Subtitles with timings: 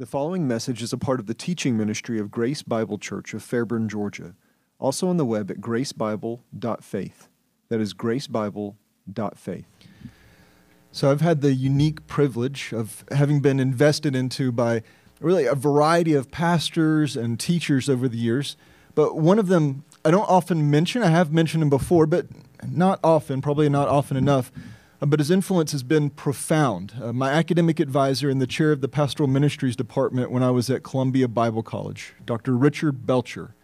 [0.00, 3.42] The following message is a part of the teaching ministry of Grace Bible Church of
[3.42, 4.34] Fairburn, Georgia.
[4.78, 7.28] Also on the web at gracebible.faith.
[7.68, 9.66] That is gracebible.faith.
[10.90, 14.82] So I've had the unique privilege of having been invested into by
[15.20, 18.56] really a variety of pastors and teachers over the years.
[18.94, 22.24] But one of them I don't often mention, I have mentioned him before, but
[22.66, 24.50] not often, probably not often enough.
[25.00, 26.92] But his influence has been profound.
[27.02, 30.68] Uh, my academic advisor and the chair of the pastoral ministries department when I was
[30.68, 32.54] at Columbia Bible College, Dr.
[32.54, 33.54] Richard Belcher.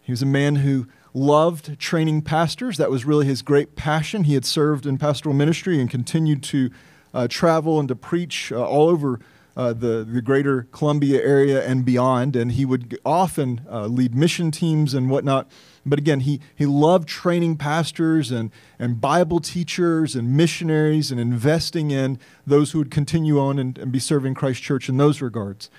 [0.00, 2.76] He was a man who loved training pastors.
[2.76, 4.24] That was really his great passion.
[4.24, 6.70] He had served in pastoral ministry and continued to
[7.14, 9.20] uh, travel and to preach uh, all over
[9.56, 12.34] uh, the, the greater Columbia area and beyond.
[12.34, 15.48] And he would often uh, lead mission teams and whatnot.
[15.86, 21.90] But again, he, he loved training pastors and, and Bible teachers and missionaries and investing
[21.90, 25.70] in those who would continue on and, and be serving Christ Church in those regards.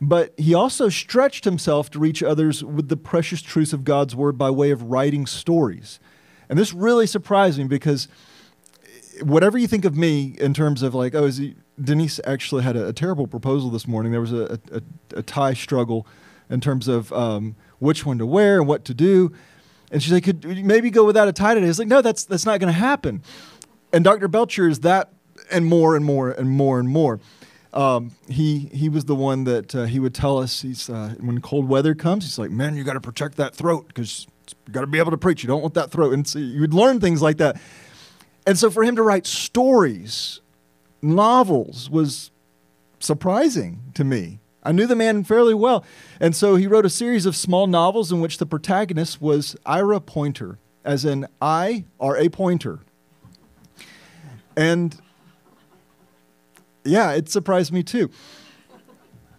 [0.00, 4.36] But he also stretched himself to reach others with the precious truths of God's word
[4.36, 6.00] by way of writing stories.
[6.48, 8.08] And this really surprised me because
[9.22, 12.76] whatever you think of me in terms of like, oh, is he, Denise actually had
[12.76, 14.12] a, a terrible proposal this morning.
[14.12, 14.82] There was a, a,
[15.18, 16.06] a tie struggle
[16.50, 19.32] in terms of um, which one to wear and what to do.
[19.92, 21.68] And she's like, could maybe go without a tie today?
[21.68, 23.22] It's like, no, that's that's not going to happen.
[23.92, 24.26] And Dr.
[24.26, 25.12] Belcher is that
[25.50, 27.20] and more and more and more and more.
[27.72, 30.62] Um, he he was the one that uh, he would tell us.
[30.62, 33.86] He's uh, when cold weather comes, he's like, man, you got to protect that throat
[33.88, 34.26] because
[34.66, 35.42] you got to be able to preach.
[35.42, 36.14] You don't want that throat.
[36.14, 37.60] And so you would learn things like that.
[38.46, 40.40] And so for him to write stories,
[41.02, 42.30] novels, was
[43.00, 44.40] surprising to me.
[44.64, 45.84] I knew the man fairly well.
[46.20, 50.00] And so he wrote a series of small novels in which the protagonist was Ira
[50.00, 52.80] Pointer, as in I are a pointer.
[54.56, 55.00] And
[56.84, 58.10] yeah, it surprised me too.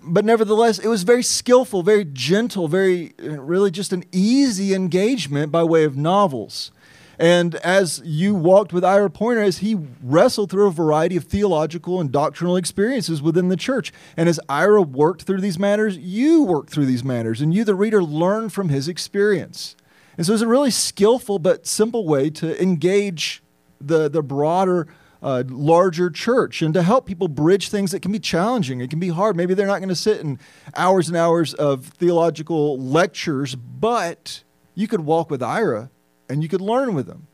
[0.07, 5.51] But nevertheless, it was very skillful, very gentle, very uh, really just an easy engagement
[5.51, 6.71] by way of novels.
[7.17, 12.01] And as you walked with Ira Pointer, as he wrestled through a variety of theological
[12.01, 13.93] and doctrinal experiences within the church.
[14.17, 17.75] And as Ira worked through these matters, you worked through these matters, and you, the
[17.75, 19.75] reader, learned from his experience.
[20.17, 23.43] And so it's a really skillful but simple way to engage
[23.81, 24.87] the, the broader,
[25.21, 28.79] uh, larger church and to help people bridge things that can be challenging.
[28.79, 29.35] It can be hard.
[29.35, 30.39] Maybe they're not going to sit in
[30.75, 34.43] hours and hours of theological lectures, but
[34.75, 35.89] you could walk with Ira
[36.29, 37.27] and you could learn with them.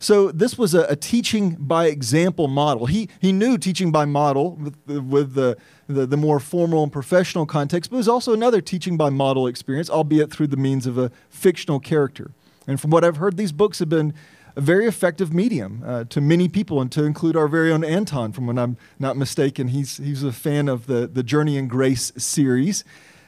[0.00, 2.86] So this was a, a, teaching by example model.
[2.86, 5.56] He, he knew teaching by model with, the, with the,
[5.88, 9.48] the, the, more formal and professional context, but it was also another teaching by model
[9.48, 12.30] experience, albeit through the means of a fictional character.
[12.66, 14.14] And from what I've heard, these books have been
[14.54, 18.32] a very effective medium uh, to many people, and to include our very own Anton,
[18.32, 19.68] from when I'm not mistaken.
[19.68, 22.84] He's, he's a fan of the, the Journey in Grace series.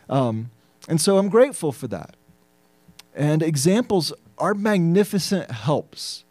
[0.09, 0.51] Um,
[0.89, 2.17] and so I'm grateful for that.
[3.15, 6.25] And examples are magnificent helps,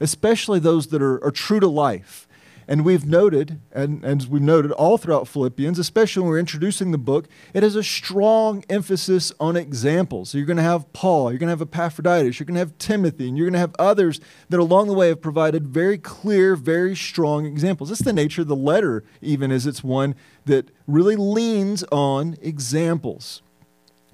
[0.00, 2.26] especially those that are, are true to life.
[2.68, 6.98] And we've noted, and, and we've noted all throughout Philippians, especially when we're introducing the
[6.98, 10.30] book, it has a strong emphasis on examples.
[10.30, 12.78] So you're going to have Paul, you're going to have Epaphroditus, you're going to have
[12.78, 16.54] Timothy, and you're going to have others that along the way have provided very clear,
[16.54, 17.88] very strong examples.
[17.88, 20.14] That's the nature of the letter, even as it's one
[20.46, 23.42] that really leans on examples.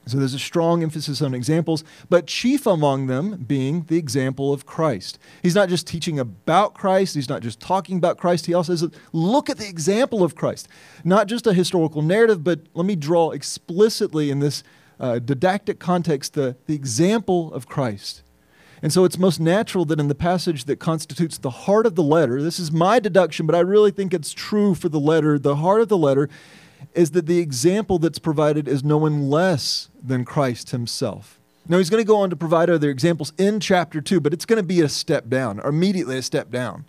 [0.09, 4.67] So there's a strong emphasis on examples, but chief among them being the example of
[4.67, 5.19] Christ.
[5.43, 8.91] He's not just teaching about Christ, he's not just talking about Christ, he also says,
[9.13, 10.69] look at the example of Christ.
[11.05, 14.63] Not just a historical narrative, but let me draw explicitly in this
[15.01, 18.23] uh, didactic context the, the example of Christ.
[18.83, 22.03] And so it's most natural that in the passage that constitutes the heart of the
[22.03, 25.57] letter, this is my deduction, but I really think it's true for the letter, the
[25.57, 26.29] heart of the letter
[26.95, 31.41] is that the example that's provided is no one less than Christ himself.
[31.69, 34.47] Now, he's going to go on to provide other examples in chapter 2, but it's
[34.47, 36.87] going to be a step down, or immediately a step down.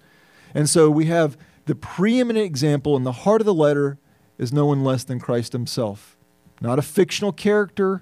[0.54, 3.98] And so we have the preeminent example in the heart of the letter
[4.38, 6.18] is no one less than Christ himself.
[6.62, 8.02] Not a fictional character,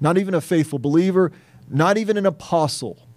[0.00, 1.32] not even a faithful believer,
[1.68, 3.08] not even an apostle,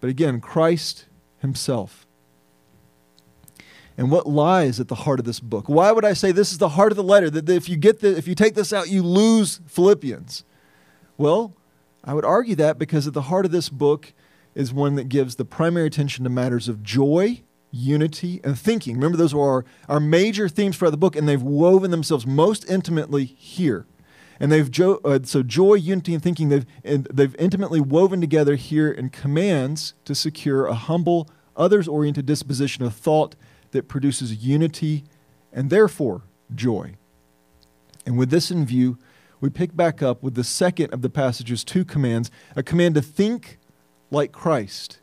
[0.00, 1.06] but again, Christ
[1.38, 2.03] himself
[3.96, 5.68] and what lies at the heart of this book.
[5.68, 7.30] Why would I say this is the heart of the letter?
[7.30, 10.44] That if you get the, if you take this out, you lose Philippians.
[11.16, 11.56] Well,
[12.02, 14.12] I would argue that because at the heart of this book
[14.54, 18.96] is one that gives the primary attention to matters of joy, unity, and thinking.
[18.96, 22.68] Remember, those are our, our major themes for the book, and they've woven themselves most
[22.70, 23.86] intimately here.
[24.40, 28.56] And they've jo- uh, so joy, unity, and thinking they've and they've intimately woven together
[28.56, 33.36] here in commands to secure a humble, others-oriented disposition of thought
[33.74, 35.04] that produces unity
[35.52, 36.22] and therefore
[36.54, 36.94] joy.
[38.06, 38.98] And with this in view,
[39.40, 43.02] we pick back up with the second of the passage's two commands a command to
[43.02, 43.58] think
[44.10, 45.00] like Christ.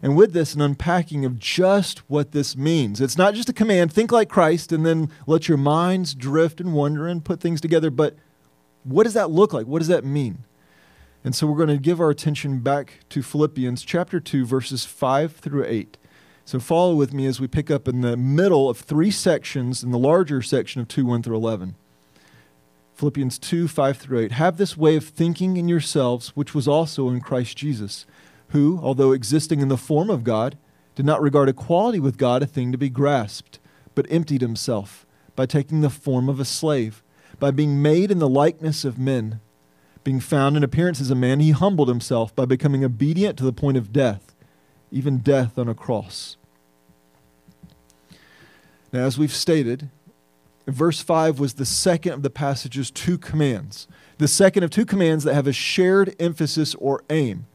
[0.00, 3.00] And with this, an unpacking of just what this means.
[3.00, 6.72] It's not just a command, think like Christ, and then let your minds drift and
[6.72, 8.16] wonder and put things together, but
[8.82, 9.66] what does that look like?
[9.66, 10.44] What does that mean?
[11.24, 15.36] And so we're going to give our attention back to Philippians chapter 2, verses 5
[15.36, 15.96] through 8.
[16.44, 19.90] So follow with me as we pick up in the middle of three sections in
[19.90, 21.76] the larger section of 2 1 through 11.
[22.94, 24.32] Philippians 2 5 through 8.
[24.32, 28.06] Have this way of thinking in yourselves, which was also in Christ Jesus,
[28.48, 30.58] who, although existing in the form of God,
[30.94, 33.58] did not regard equality with God a thing to be grasped,
[33.94, 37.02] but emptied himself by taking the form of a slave,
[37.38, 39.40] by being made in the likeness of men
[40.04, 43.52] being found in appearance as a man, he humbled himself by becoming obedient to the
[43.52, 44.31] point of death,
[44.92, 46.36] even death on a cross.
[48.92, 49.88] Now, as we've stated,
[50.66, 55.24] verse 5 was the second of the passage's two commands, the second of two commands
[55.24, 57.46] that have a shared emphasis or aim.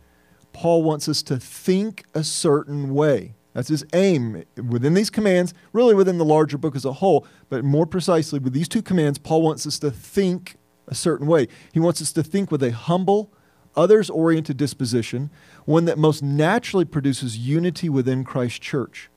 [0.51, 3.35] Paul wants us to think a certain way.
[3.53, 7.63] That's his aim within these commands, really within the larger book as a whole, but
[7.63, 10.57] more precisely with these two commands, Paul wants us to think
[10.87, 11.47] a certain way.
[11.73, 13.31] He wants us to think with a humble,
[13.77, 15.29] others oriented disposition,
[15.65, 19.09] one that most naturally produces unity within Christ's church.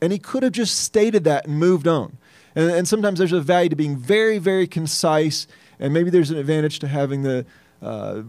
[0.00, 2.16] And he could have just stated that and moved on.
[2.54, 5.46] And, and sometimes there's a value to being very, very concise,
[5.78, 7.44] and maybe there's an advantage to having the,
[7.80, 8.22] uh,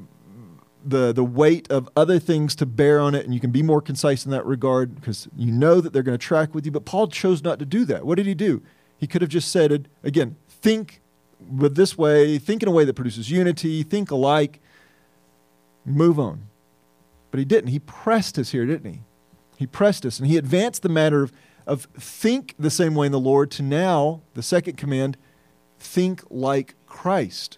[0.85, 3.81] the, the weight of other things to bear on it, and you can be more
[3.81, 6.71] concise in that regard because you know that they're going to track with you.
[6.71, 8.05] But Paul chose not to do that.
[8.05, 8.61] What did he do?
[8.97, 11.01] He could have just said, again, think
[11.39, 14.61] with this way, think in a way that produces unity, think alike,
[15.85, 16.47] move on.
[17.31, 17.69] But he didn't.
[17.69, 19.01] He pressed us here, didn't he?
[19.57, 21.31] He pressed us and he advanced the matter of,
[21.65, 25.17] of think the same way in the Lord to now, the second command,
[25.79, 27.57] think like Christ.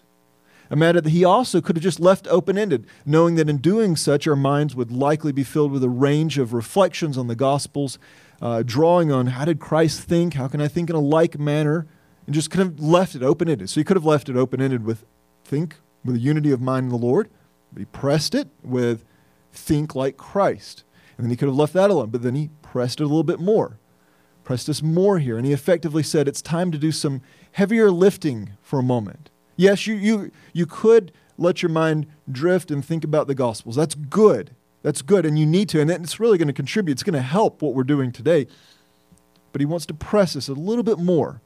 [0.68, 3.94] A matter that he also could have just left open ended, knowing that in doing
[3.94, 7.98] such, our minds would likely be filled with a range of reflections on the Gospels,
[8.42, 10.34] uh, drawing on how did Christ think?
[10.34, 11.86] How can I think in a like manner?
[12.26, 13.70] and just could have left it open ended.
[13.70, 15.04] So he could have left it open ended with
[15.44, 17.28] think with a unity of mind in the Lord,
[17.76, 19.04] but he pressed it with
[19.52, 20.82] think like Christ.
[21.18, 23.22] And then he could have left that alone, but then he pressed it a little
[23.22, 23.78] bit more,
[24.44, 25.36] pressed us more here.
[25.36, 27.20] And he effectively said, it's time to do some
[27.52, 29.28] heavier lifting for a moment.
[29.56, 33.76] Yes, you, you, you could let your mind drift and think about the Gospels.
[33.76, 34.52] That's good.
[34.82, 35.80] That's good, and you need to.
[35.82, 38.46] And it's really going to contribute, it's going to help what we're doing today.
[39.52, 41.42] But he wants to press us a little bit more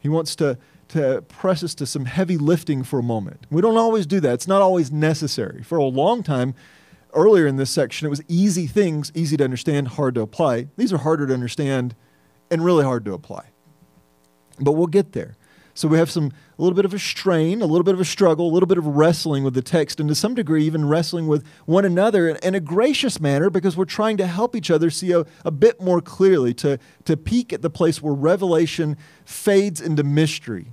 [0.00, 0.58] he wants to,
[0.88, 3.46] to press us to some heavy lifting for a moment.
[3.50, 5.62] We don't always do that, it's not always necessary.
[5.62, 6.54] For a long time,
[7.14, 10.68] earlier in this section, it was easy things, easy to understand, hard to apply.
[10.76, 11.94] These are harder to understand
[12.50, 13.46] and really hard to apply.
[14.60, 15.36] But we'll get there.
[15.74, 18.04] So we have some a little bit of a strain, a little bit of a
[18.04, 21.28] struggle, a little bit of wrestling with the text, and to some degree, even wrestling
[21.28, 25.12] with one another in, a gracious manner because we're trying to help each other see
[25.12, 30.02] a, a bit more clearly, to, to peek at the place where revelation fades into
[30.02, 30.72] mystery.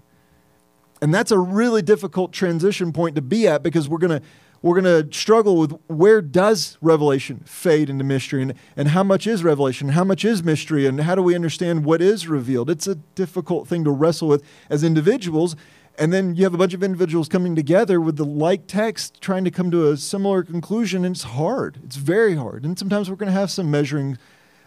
[1.06, 4.26] And that's a really difficult transition point to be at because we're going to
[4.64, 9.28] we're going to struggle with where does revelation fade into mystery and, and how much
[9.28, 9.90] is revelation?
[9.90, 10.88] How much is mystery?
[10.88, 12.72] And how do we understand what is revealed?
[12.72, 15.56] It's a difficult thing to wrestle with as individuals.
[16.00, 19.44] And then you have a bunch of individuals coming together with the like text trying
[19.44, 21.78] to come to a similar conclusion and it's hard.
[21.84, 22.66] It's very hard.
[22.66, 24.18] And sometimes we're going to have some measuring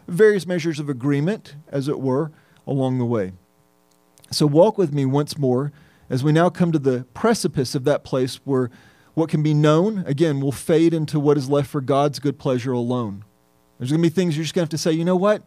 [0.07, 2.30] various measures of agreement as it were
[2.64, 3.33] along the way.
[4.30, 5.73] So walk with me once more
[6.10, 8.70] as we now come to the precipice of that place where
[9.14, 12.72] what can be known, again, will fade into what is left for God's good pleasure
[12.72, 13.24] alone.
[13.78, 15.42] There's going to be things you're just going to have to say, you know what?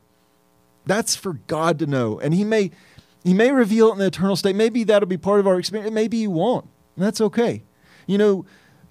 [0.85, 2.19] That's for God to know.
[2.19, 2.71] And He may,
[3.23, 4.55] he may reveal it in the eternal state.
[4.55, 5.93] Maybe that'll be part of our experience.
[5.93, 6.67] Maybe He won't.
[6.95, 7.63] And that's okay.
[8.07, 8.45] You know,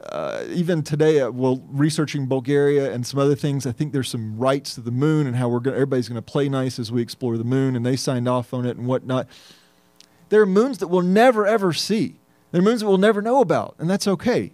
[0.04, 4.38] uh, even today, uh, well, researching Bulgaria and some other things, I think there's some
[4.38, 5.74] rights to the moon and how we're going.
[5.74, 8.64] Everybody's going to play nice as we explore the moon, and they signed off on
[8.64, 9.26] it and whatnot.
[10.30, 12.20] There are moons that we'll never ever see.
[12.50, 14.52] There are moons that we'll never know about, and that's okay.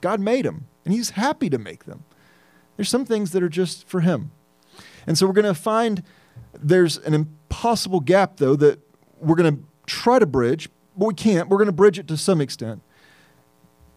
[0.00, 2.04] God made them, and He's happy to make them.
[2.76, 4.32] There's some things that are just for Him.
[5.06, 6.02] And so we're going to find
[6.52, 8.80] there's an impossible gap, though, that
[9.18, 11.48] we're going to try to bridge, but we can't.
[11.48, 12.82] We're going to bridge it to some extent.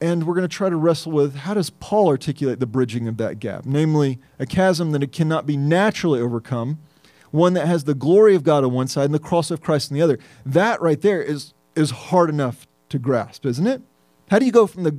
[0.02, 3.18] And we're going to try to wrestle with how does Paul articulate the bridging of
[3.18, 3.66] that gap?
[3.66, 6.80] Namely, a chasm that it cannot be naturally overcome,
[7.36, 9.92] one that has the glory of God on one side and the cross of Christ
[9.92, 10.18] on the other.
[10.46, 13.82] That right there is, is hard enough to grasp, isn't it?
[14.30, 14.98] How do you go from the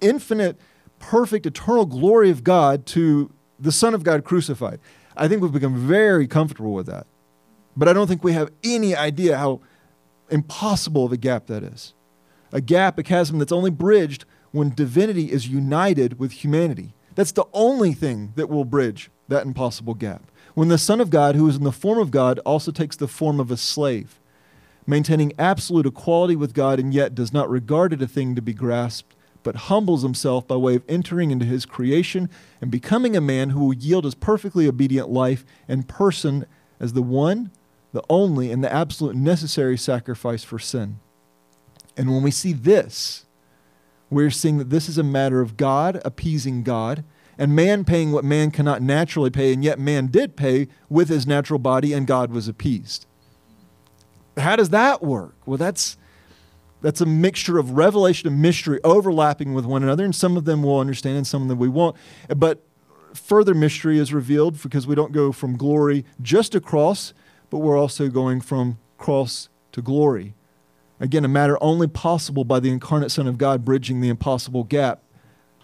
[0.00, 0.58] infinite,
[0.98, 4.80] perfect, eternal glory of God to the Son of God crucified.
[5.16, 7.06] I think we've become very comfortable with that.
[7.76, 9.60] But I don't think we have any idea how
[10.30, 11.94] impossible of a gap that is.
[12.52, 16.94] a gap, a chasm that's only bridged when divinity is united with humanity.
[17.14, 20.30] That's the only thing that will bridge that impossible gap.
[20.56, 23.06] When the Son of God, who is in the form of God, also takes the
[23.06, 24.18] form of a slave,
[24.86, 28.54] maintaining absolute equality with God and yet does not regard it a thing to be
[28.54, 32.30] grasped, but humbles himself by way of entering into his creation
[32.62, 36.46] and becoming a man who will yield his perfectly obedient life and person
[36.80, 37.50] as the one,
[37.92, 41.00] the only, and the absolute necessary sacrifice for sin.
[41.98, 43.26] And when we see this,
[44.08, 47.04] we're seeing that this is a matter of God appeasing God
[47.38, 51.26] and man paying what man cannot naturally pay, and yet man did pay with his
[51.26, 53.06] natural body, and God was appeased.
[54.36, 55.34] How does that work?
[55.46, 55.96] Well, that's
[56.82, 60.62] that's a mixture of revelation and mystery overlapping with one another, and some of them
[60.62, 61.96] we'll understand and some of them we won't.
[62.34, 62.62] But
[63.14, 67.14] further mystery is revealed because we don't go from glory just to cross,
[67.50, 70.34] but we're also going from cross to glory.
[71.00, 75.02] Again, a matter only possible by the incarnate Son of God bridging the impossible gap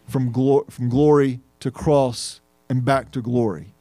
[0.06, 3.72] from, glo- from glory to cross and back to glory.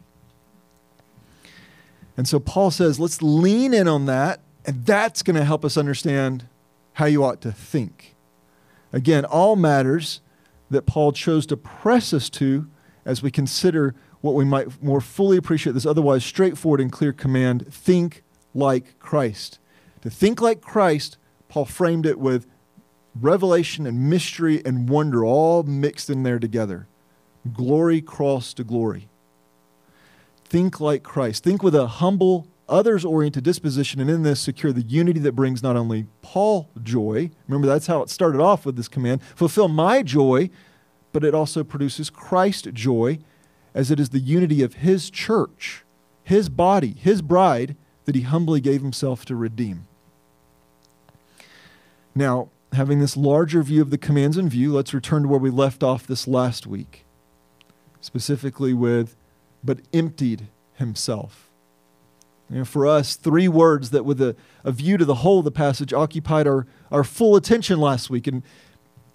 [2.16, 5.78] And so Paul says, let's lean in on that, and that's going to help us
[5.78, 6.48] understand
[6.94, 8.16] how you ought to think.
[8.94, 10.22] Again, all matters
[10.70, 12.68] that Paul chose to press us to
[13.06, 17.74] as we consider what we might more fully appreciate this otherwise straightforward and clear command
[17.74, 18.24] think
[18.54, 19.60] like Christ.
[20.02, 21.18] To think like Christ
[21.52, 22.48] Paul framed it with
[23.20, 26.88] revelation and mystery and wonder all mixed in there together.
[27.54, 29.08] Glory cross to glory.
[30.46, 31.44] Think like Christ.
[31.44, 35.64] Think with a humble, others oriented disposition, and in this secure the unity that brings
[35.64, 40.04] not only Paul joy, remember that's how it started off with this command fulfill my
[40.04, 40.50] joy,
[41.12, 43.20] but it also produces Christ joy,
[43.74, 45.84] as it is the unity of his church,
[46.24, 49.88] his body, his bride, that he humbly gave himself to redeem.
[52.14, 55.50] Now, having this larger view of the commands in view, let's return to where we
[55.50, 57.06] left off this last week,
[58.01, 59.15] specifically with,
[59.63, 61.50] but emptied himself.
[62.50, 65.46] You know, for us, three words that, with a, a view to the whole of
[65.46, 68.27] the passage, occupied our, our full attention last week.
[68.27, 68.43] And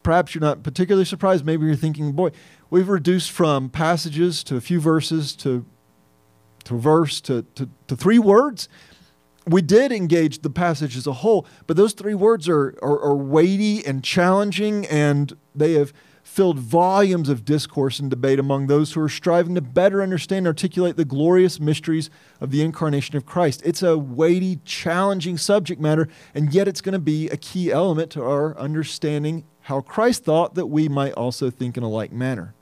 [0.02, 1.44] perhaps you're not particularly surprised.
[1.44, 2.30] Maybe you're thinking, boy,
[2.70, 5.66] we've reduced from passages to a few verses to,
[6.64, 8.68] to verse to, to, to three words
[9.46, 13.14] we did engage the passage as a whole, but those three words are, are, are,
[13.14, 15.92] weighty and challenging, and they have
[16.36, 20.48] filled volumes of discourse and debate among those who are striving to better understand and
[20.48, 22.10] articulate the glorious mysteries
[22.42, 23.62] of the incarnation of Christ.
[23.64, 28.10] It's a weighty, challenging subject matter, and yet it's going to be a key element
[28.10, 32.54] to our understanding how Christ thought that we might also think in a like manner.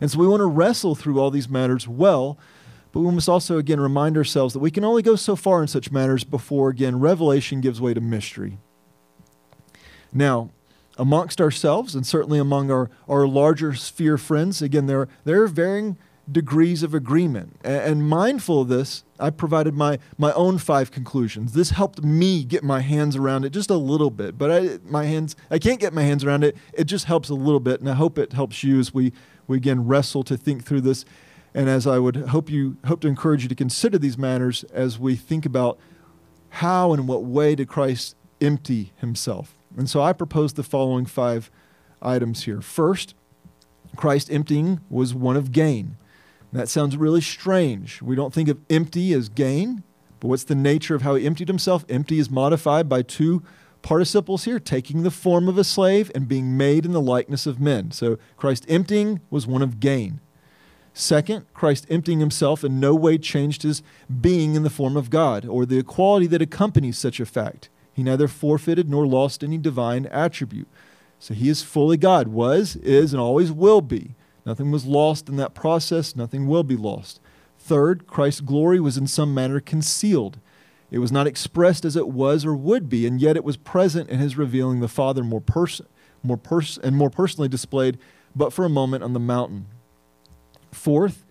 [0.00, 2.38] And so we want to wrestle through all these matters well
[2.92, 5.68] but we must also, again, remind ourselves that we can only go so far in
[5.68, 8.56] such matters before, again, revelation gives way to mystery.
[10.14, 10.48] Now,
[10.96, 15.96] amongst ourselves, and certainly among our, our larger sphere friends, again, there, there are varying
[16.30, 17.56] degrees of agreement.
[17.62, 21.52] And, and mindful of this, I provided my, my own five conclusions.
[21.52, 25.04] This helped me get my hands around it just a little bit, but I, my
[25.04, 26.56] hands, I can't get my hands around it.
[26.72, 29.12] It just helps a little bit, and I hope it helps you as we,
[29.46, 31.04] we again wrestle to think through this
[31.56, 34.98] and as I would hope you hope to encourage you to consider these matters as
[34.98, 35.78] we think about
[36.50, 39.55] how and what way did Christ empty himself.
[39.76, 41.50] And so I propose the following five
[42.00, 42.60] items here.
[42.60, 43.14] First,
[43.94, 45.96] Christ emptying was one of gain.
[46.52, 48.00] That sounds really strange.
[48.00, 49.82] We don't think of empty as gain,
[50.20, 51.84] but what's the nature of how he emptied himself?
[51.88, 53.42] Empty is modified by two
[53.82, 57.60] participles here, taking the form of a slave and being made in the likeness of
[57.60, 57.90] men.
[57.90, 60.20] So Christ emptying was one of gain.
[60.92, 63.82] Second, Christ emptying himself in no way changed his
[64.20, 67.68] being in the form of God or the equality that accompanies such a fact.
[67.96, 70.68] He neither forfeited nor lost any divine attribute.
[71.18, 74.14] So he is fully God, was, is, and always will be.
[74.44, 77.20] Nothing was lost in that process, nothing will be lost.
[77.58, 80.38] Third, Christ's glory was in some manner concealed.
[80.90, 84.10] It was not expressed as it was or would be, and yet it was present
[84.10, 85.86] in his revealing the Father more person,
[86.22, 87.96] more pers- and more personally displayed,
[88.34, 89.68] but for a moment on the mountain.
[90.70, 91.24] Fourth,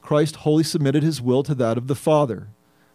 [0.00, 2.50] Christ wholly submitted his will to that of the Father.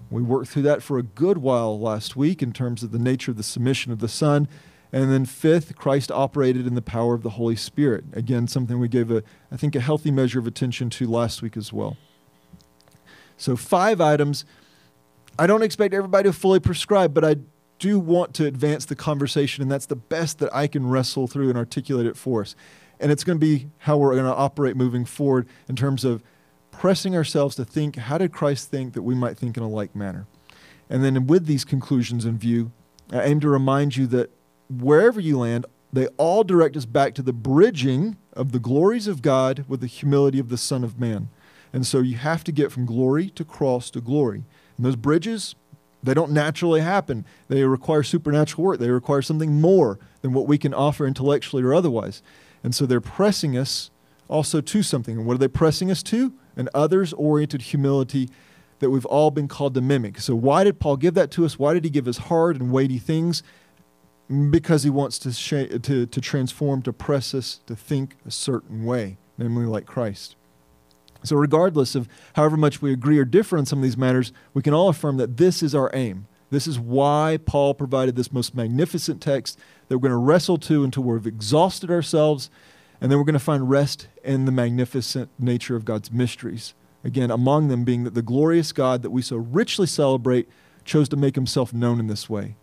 [0.09, 3.31] We worked through that for a good while last week in terms of the nature
[3.31, 4.47] of the submission of the Son.
[4.91, 8.05] And then fifth, Christ operated in the power of the Holy Spirit.
[8.13, 11.57] Again, something we gave a, I think, a healthy measure of attention to last week
[11.57, 11.97] as well.
[13.35, 14.45] So five items.
[15.37, 17.35] I don't expect everybody to fully prescribe, but I
[17.79, 21.49] do want to advance the conversation, and that's the best that I can wrestle through
[21.49, 22.55] and articulate it for us.
[22.99, 26.23] And it's going to be how we're going to operate moving forward in terms of
[26.77, 29.95] pressing ourselves to think how did Christ think that we might think in a like
[29.95, 30.27] manner?
[30.89, 32.71] And then with these conclusions in view,
[33.11, 34.29] I aim to remind you that
[34.69, 39.21] wherever you land, they all direct us back to the bridging of the glories of
[39.21, 41.29] God with the humility of the Son of Man.
[41.73, 44.43] And so you have to get from glory to cross to glory.
[44.77, 45.55] And those bridges,
[46.03, 47.25] they don't naturally happen.
[47.47, 48.79] They require supernatural work.
[48.79, 52.21] They require something more than what we can offer intellectually or otherwise.
[52.63, 53.89] And so they're pressing us
[54.27, 55.17] also to something.
[55.17, 56.33] And what are they pressing us to?
[56.57, 58.29] An others oriented humility
[58.79, 60.19] that we've all been called to mimic.
[60.19, 61.57] So, why did Paul give that to us?
[61.57, 63.43] Why did he give us hard and weighty things?
[64.49, 68.83] Because he wants to, sh- to, to transform, to press us to think a certain
[68.83, 70.35] way, namely like Christ.
[71.23, 74.61] So, regardless of however much we agree or differ on some of these matters, we
[74.61, 76.27] can all affirm that this is our aim.
[76.49, 80.83] This is why Paul provided this most magnificent text that we're going to wrestle to
[80.83, 82.49] until we've exhausted ourselves,
[82.99, 86.73] and then we're going to find rest in the magnificent nature of God's mysteries.
[87.03, 90.49] Again, among them being that the glorious God that we so richly celebrate
[90.83, 92.55] chose to make himself known in this way.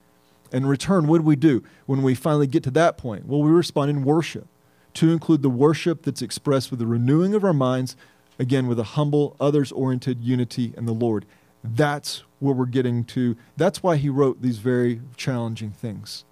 [0.53, 3.27] And in return, what do we do when we finally get to that point?
[3.27, 4.47] Well, we respond in worship,
[4.95, 7.97] to include the worship that's expressed with the renewing of our minds,
[8.39, 11.27] again, with a humble, others oriented unity in the Lord.
[11.63, 13.37] That's where we're getting to.
[13.57, 16.25] That's why he wrote these very challenging things.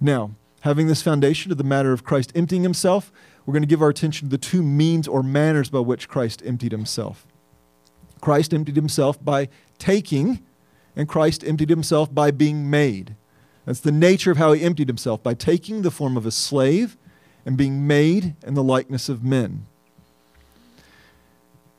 [0.00, 3.12] Now, having this foundation of the matter of Christ emptying himself,
[3.46, 6.42] we're going to give our attention to the two means or manners by which Christ
[6.44, 7.26] emptied himself.
[8.20, 9.48] Christ emptied himself by
[9.78, 10.44] taking,
[10.96, 13.14] and Christ emptied himself by being made.
[13.64, 16.96] That's the nature of how he emptied himself by taking the form of a slave
[17.44, 19.66] and being made in the likeness of men.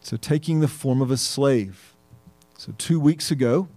[0.02, 1.96] So, taking the form of a slave.
[2.58, 3.68] So, two weeks ago,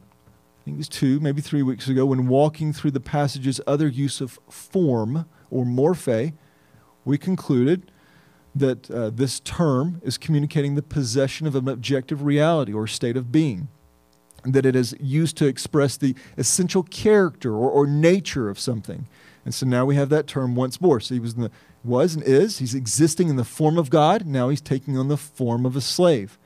[0.62, 3.88] I think it was two, maybe three weeks ago, when walking through the passage's other
[3.88, 6.35] use of form or morphe,
[7.04, 7.90] we concluded
[8.54, 13.33] that uh, this term is communicating the possession of an objective reality or state of
[13.33, 13.66] being,
[14.45, 19.09] that it is used to express the essential character or, or nature of something.
[19.45, 21.00] And so now we have that term once more.
[21.00, 21.50] So he was, the,
[21.83, 24.26] was and is, he's existing in the form of God.
[24.26, 26.38] Now he's taking on the form of a slave.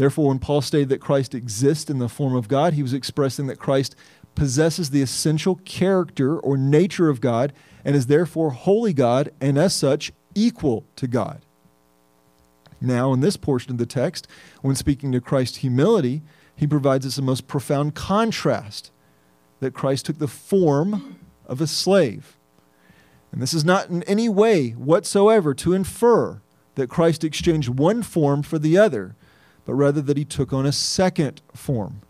[0.00, 3.48] Therefore, when Paul stated that Christ exists in the form of God, he was expressing
[3.48, 3.94] that Christ
[4.34, 7.52] possesses the essential character or nature of God
[7.84, 11.44] and is therefore holy God and as such equal to God.
[12.80, 14.26] Now, in this portion of the text,
[14.62, 16.22] when speaking to Christ's humility,
[16.56, 18.90] he provides us a most profound contrast
[19.58, 22.38] that Christ took the form of a slave.
[23.32, 26.40] And this is not in any way whatsoever to infer
[26.76, 29.14] that Christ exchanged one form for the other
[29.64, 32.02] but rather that he took on a second form.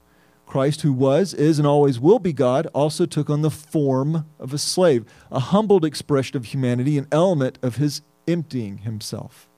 [0.46, 4.52] Christ, who was, is, and always will be God, also took on the form of
[4.52, 9.48] a slave, a humbled expression of humanity, an element of his emptying himself.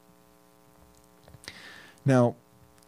[2.05, 2.37] Now,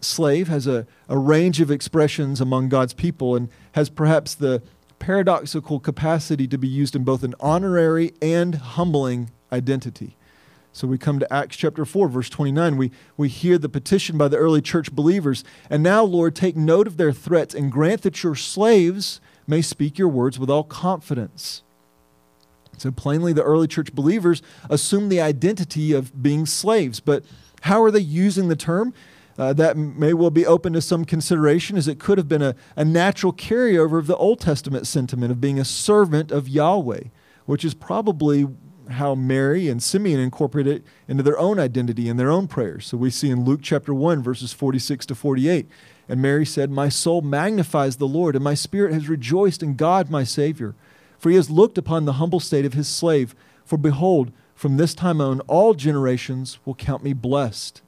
[0.00, 4.62] slave has a, a range of expressions among God's people and has perhaps the
[4.98, 10.16] paradoxical capacity to be used in both an honorary and humbling identity.
[10.74, 12.76] So we come to Acts chapter 4, verse 29.
[12.76, 15.44] We, we hear the petition by the early church believers.
[15.70, 19.98] And now, Lord, take note of their threats and grant that your slaves may speak
[19.98, 21.62] your words with all confidence.
[22.76, 26.98] So plainly, the early church believers assume the identity of being slaves.
[26.98, 27.24] But
[27.60, 28.92] how are they using the term?
[29.38, 32.56] Uh, that may well be open to some consideration, as it could have been a,
[32.74, 37.04] a natural carryover of the Old Testament sentiment of being a servant of Yahweh,
[37.46, 38.48] which is probably
[38.90, 42.86] how Mary and Simeon incorporate it into their own identity and their own prayers.
[42.86, 45.68] So we see in Luke chapter 1, verses 46 to 48.
[46.08, 50.10] And Mary said, My soul magnifies the Lord, and my spirit has rejoiced in God
[50.10, 50.74] my Savior.
[51.18, 53.34] For he has looked upon the humble state of his slave.
[53.64, 57.82] For behold, from this time on, all generations will count me blessed.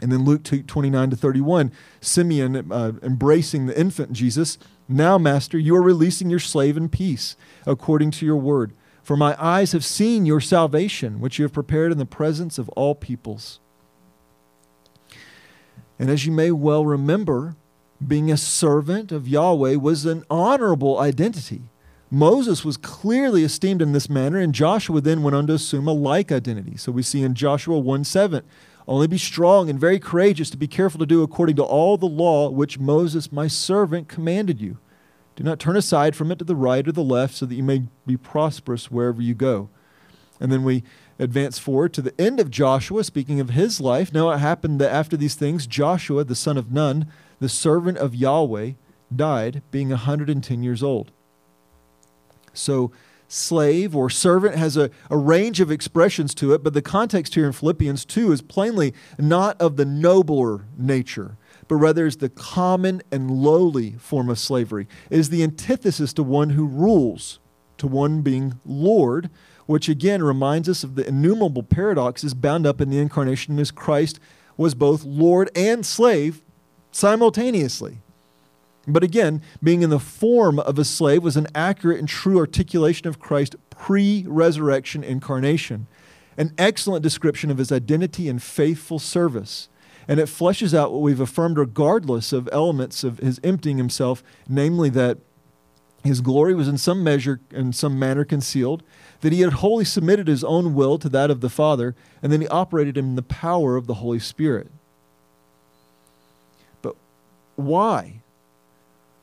[0.00, 4.56] And then Luke 29 to 31, Simeon uh, embracing the infant Jesus.
[4.88, 8.72] Now, Master, you are releasing your slave in peace, according to your word.
[9.02, 12.68] For my eyes have seen your salvation, which you have prepared in the presence of
[12.70, 13.60] all peoples.
[15.98, 17.56] And as you may well remember,
[18.06, 21.62] being a servant of Yahweh was an honorable identity.
[22.10, 25.92] Moses was clearly esteemed in this manner, and Joshua then went on to assume a
[25.92, 26.76] like identity.
[26.76, 28.42] So we see in Joshua 1 7,
[28.88, 32.06] only be strong and very courageous to be careful to do according to all the
[32.06, 34.78] law which Moses, my servant, commanded you.
[35.40, 37.62] Do not turn aside from it to the right or the left so that you
[37.62, 39.70] may be prosperous wherever you go.
[40.38, 40.82] And then we
[41.18, 44.12] advance forward to the end of Joshua, speaking of his life.
[44.12, 47.06] Now it happened that after these things, Joshua, the son of Nun,
[47.38, 48.72] the servant of Yahweh,
[49.16, 51.10] died, being 110 years old.
[52.52, 52.92] So,
[53.26, 57.46] slave or servant has a, a range of expressions to it, but the context here
[57.46, 61.38] in Philippians 2 is plainly not of the nobler nature
[61.70, 64.88] but rather is the common and lowly form of slavery.
[65.08, 67.38] It is the antithesis to one who rules,
[67.78, 69.30] to one being Lord,
[69.66, 74.18] which again reminds us of the innumerable paradoxes bound up in the incarnation as Christ
[74.56, 76.42] was both Lord and slave
[76.90, 77.98] simultaneously.
[78.88, 83.06] But again, being in the form of a slave was an accurate and true articulation
[83.06, 85.86] of Christ's pre resurrection incarnation,
[86.36, 89.68] an excellent description of his identity and faithful service.
[90.10, 94.88] And it fleshes out what we've affirmed regardless of elements of his emptying himself, namely
[94.90, 95.18] that
[96.02, 98.82] his glory was in some measure, in some manner concealed,
[99.20, 101.94] that he had wholly submitted his own will to that of the Father,
[102.24, 104.68] and then he operated in the power of the Holy Spirit.
[106.82, 106.96] But
[107.54, 108.20] why?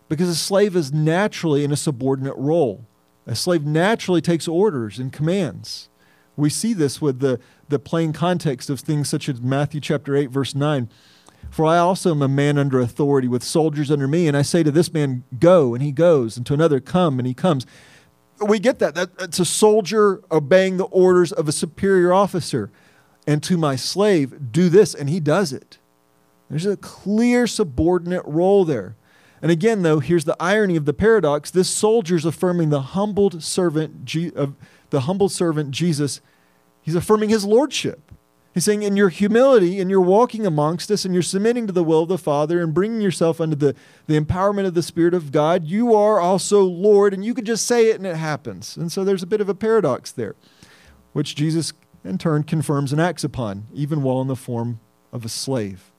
[0.08, 2.86] Because a slave is naturally in a subordinate role.
[3.26, 5.90] A slave naturally takes orders and commands.
[6.38, 10.30] We see this with the, the plain context of things such as Matthew chapter 8,
[10.30, 10.90] verse 9.
[11.50, 14.64] For I also am a man under authority with soldiers under me, and I say
[14.64, 17.66] to this man, Go, and he goes, and to another, Come, and he comes
[18.46, 18.96] we get that.
[18.96, 19.18] that.
[19.18, 22.72] That's a soldier obeying the orders of a superior officer.
[23.26, 25.80] And to my slave, do this, and he does it.
[26.50, 28.96] There's a clear subordinate role there.
[29.42, 34.16] And again, though, here's the irony of the paradox: this soldier's affirming the humbled servant,
[34.36, 34.56] of
[34.90, 36.22] the humble servant Jesus.
[36.82, 38.12] He's affirming his lordship.
[38.54, 41.84] He's saying, in your humility, and you're walking amongst us, and you're submitting to the
[41.84, 43.76] will of the Father, and bringing yourself under the,
[44.08, 47.68] the empowerment of the Spirit of God, you are also Lord, and you can just
[47.68, 48.76] say it and it happens.
[48.76, 50.36] And so there's a bit of a paradox there,
[51.14, 51.72] which Jesus
[52.04, 54.80] in turn confirms and acts upon, even while in the form
[55.12, 55.92] of a slave.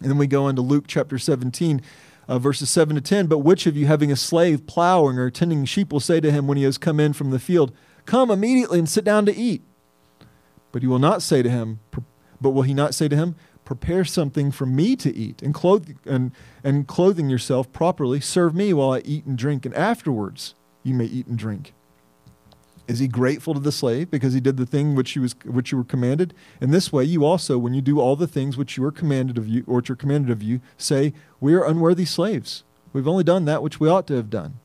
[0.00, 1.82] And then we go into Luke chapter 17,
[2.28, 3.26] uh, verses 7 to 10.
[3.26, 6.46] But which of you, having a slave plowing or tending sheep, will say to him
[6.46, 7.72] when he has come in from the field,
[8.08, 9.60] Come immediately and sit down to eat?
[10.72, 11.80] But he will not say to him,
[12.40, 13.34] but will he not say to him,
[13.66, 16.32] prepare something for me to eat and clothe and,
[16.64, 21.04] and clothing yourself properly, serve me while I eat and drink, and afterwards you may
[21.04, 21.74] eat and drink.
[22.86, 25.70] Is he grateful to the slave because he did the thing which you was which
[25.70, 26.32] you were commanded?
[26.62, 29.36] In this way, you also, when you do all the things which you were commanded
[29.36, 32.64] of you, or which are commanded of you, say, "We are unworthy slaves.
[32.94, 34.60] We've only done that which we ought to have done."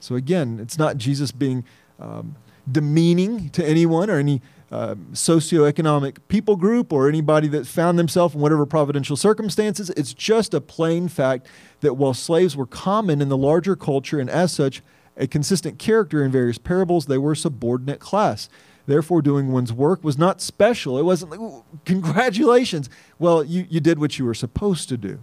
[0.00, 1.64] So again, it's not Jesus being
[1.98, 2.36] um,
[2.70, 8.40] demeaning to anyone or any uh, socioeconomic people group or anybody that found themselves in
[8.40, 9.90] whatever providential circumstances.
[9.90, 11.46] It's just a plain fact
[11.80, 14.82] that while slaves were common in the larger culture and as such
[15.16, 18.48] a consistent character in various parables, they were a subordinate class.
[18.86, 20.98] Therefore, doing one's work was not special.
[20.98, 22.88] It wasn't like, congratulations.
[23.18, 25.22] Well, you, you did what you were supposed to do.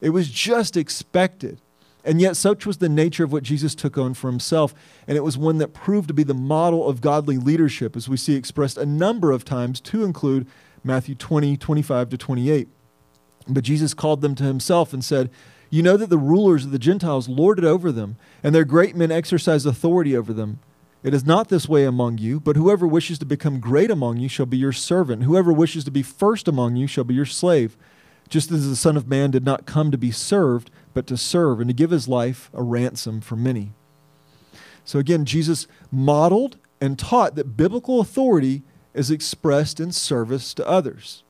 [0.00, 1.60] It was just expected.
[2.04, 4.74] And yet, such was the nature of what Jesus took on for himself.
[5.06, 8.16] And it was one that proved to be the model of godly leadership, as we
[8.16, 10.46] see expressed a number of times, to include
[10.82, 12.68] Matthew 20, 25 to 28.
[13.48, 15.30] But Jesus called them to himself and said,
[15.68, 18.96] You know that the rulers of the Gentiles lord it over them, and their great
[18.96, 20.60] men exercise authority over them.
[21.02, 24.28] It is not this way among you, but whoever wishes to become great among you
[24.28, 25.22] shall be your servant.
[25.22, 27.76] Whoever wishes to be first among you shall be your slave.
[28.28, 31.60] Just as the Son of Man did not come to be served, but to serve
[31.60, 33.72] and to give his life a ransom for many.
[34.84, 38.62] So again, Jesus modeled and taught that biblical authority
[38.94, 41.22] is expressed in service to others.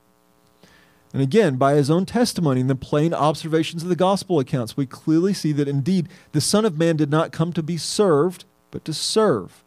[1.13, 4.87] And again, by his own testimony and the plain observations of the gospel accounts, we
[4.87, 8.85] clearly see that indeed the Son of Man did not come to be served, but
[8.85, 9.65] to serve.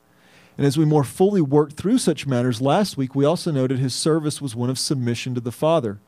[0.58, 3.94] And as we more fully worked through such matters last week, we also noted his
[3.94, 6.00] service was one of submission to the Father.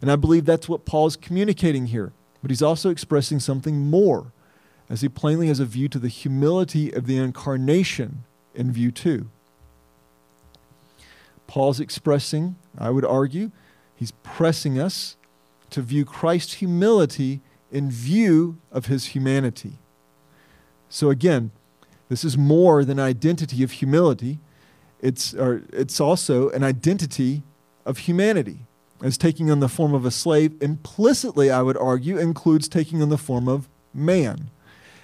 [0.00, 2.12] And I believe that's what Paul is communicating here.
[2.42, 4.32] But he's also expressing something more,
[4.90, 8.24] as he plainly has a view to the humility of the incarnation
[8.54, 9.30] in view too.
[11.46, 13.52] Paul's expressing, I would argue,
[13.94, 15.16] he's pressing us
[15.70, 19.78] to view Christ's humility in view of his humanity.
[20.88, 21.52] So again,
[22.08, 24.38] this is more than identity of humility.
[25.00, 27.42] It's, or it's also an identity
[27.86, 28.66] of humanity
[29.02, 33.08] as taking on the form of a slave, implicitly, I would argue, includes taking on
[33.08, 34.50] the form of man.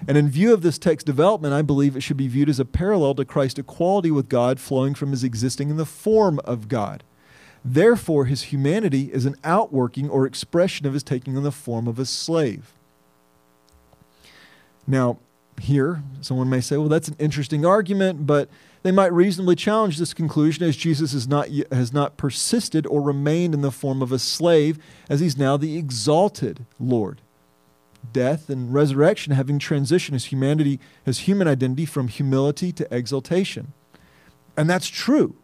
[0.06, 2.64] And in view of this text development, I believe it should be viewed as a
[2.64, 7.02] parallel to Christ's equality with God flowing from his existing in the form of God.
[7.64, 11.98] Therefore, his humanity is an outworking or expression of his taking on the form of
[11.98, 12.72] a slave.
[14.86, 15.18] Now,
[15.60, 18.48] here, someone may say, well, that's an interesting argument, but
[18.82, 23.54] they might reasonably challenge this conclusion as Jesus has not, has not persisted or remained
[23.54, 27.20] in the form of a slave, as he's now the exalted Lord.
[28.12, 33.72] Death and resurrection having transitioned his humanity, his human identity from humility to exaltation.
[34.56, 35.36] And that's true.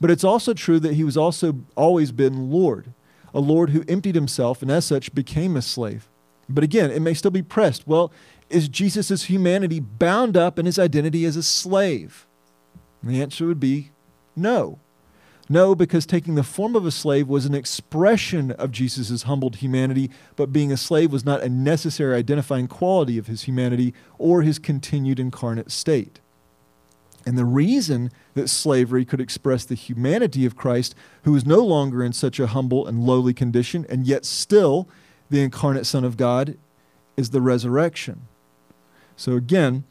[0.00, 2.92] But it's also true that he was also always been Lord,
[3.34, 6.08] a Lord who emptied himself and as such became a slave.
[6.48, 7.86] But again, it may still be pressed.
[7.88, 8.12] Well,
[8.48, 12.26] is Jesus' humanity bound up in his identity as a slave?
[13.02, 13.90] And the answer would be
[14.34, 14.78] no.
[15.48, 20.10] No, because taking the form of a slave was an expression of Jesus' humbled humanity,
[20.34, 24.58] but being a slave was not a necessary identifying quality of his humanity or his
[24.58, 26.20] continued incarnate state.
[27.24, 32.02] And the reason that slavery could express the humanity of Christ, who is no longer
[32.02, 34.88] in such a humble and lowly condition, and yet still
[35.30, 36.56] the incarnate Son of God,
[37.16, 38.22] is the resurrection.
[39.16, 39.84] So again,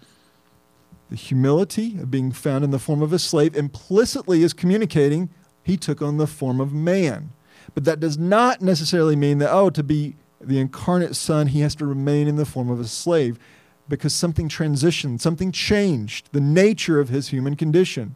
[1.09, 5.29] the humility of being found in the form of a slave implicitly is communicating
[5.63, 7.31] he took on the form of man.
[7.73, 11.75] But that does not necessarily mean that, oh, to be the incarnate Son, he has
[11.75, 13.39] to remain in the form of a slave
[13.87, 18.15] because something transitioned, something changed the nature of his human condition.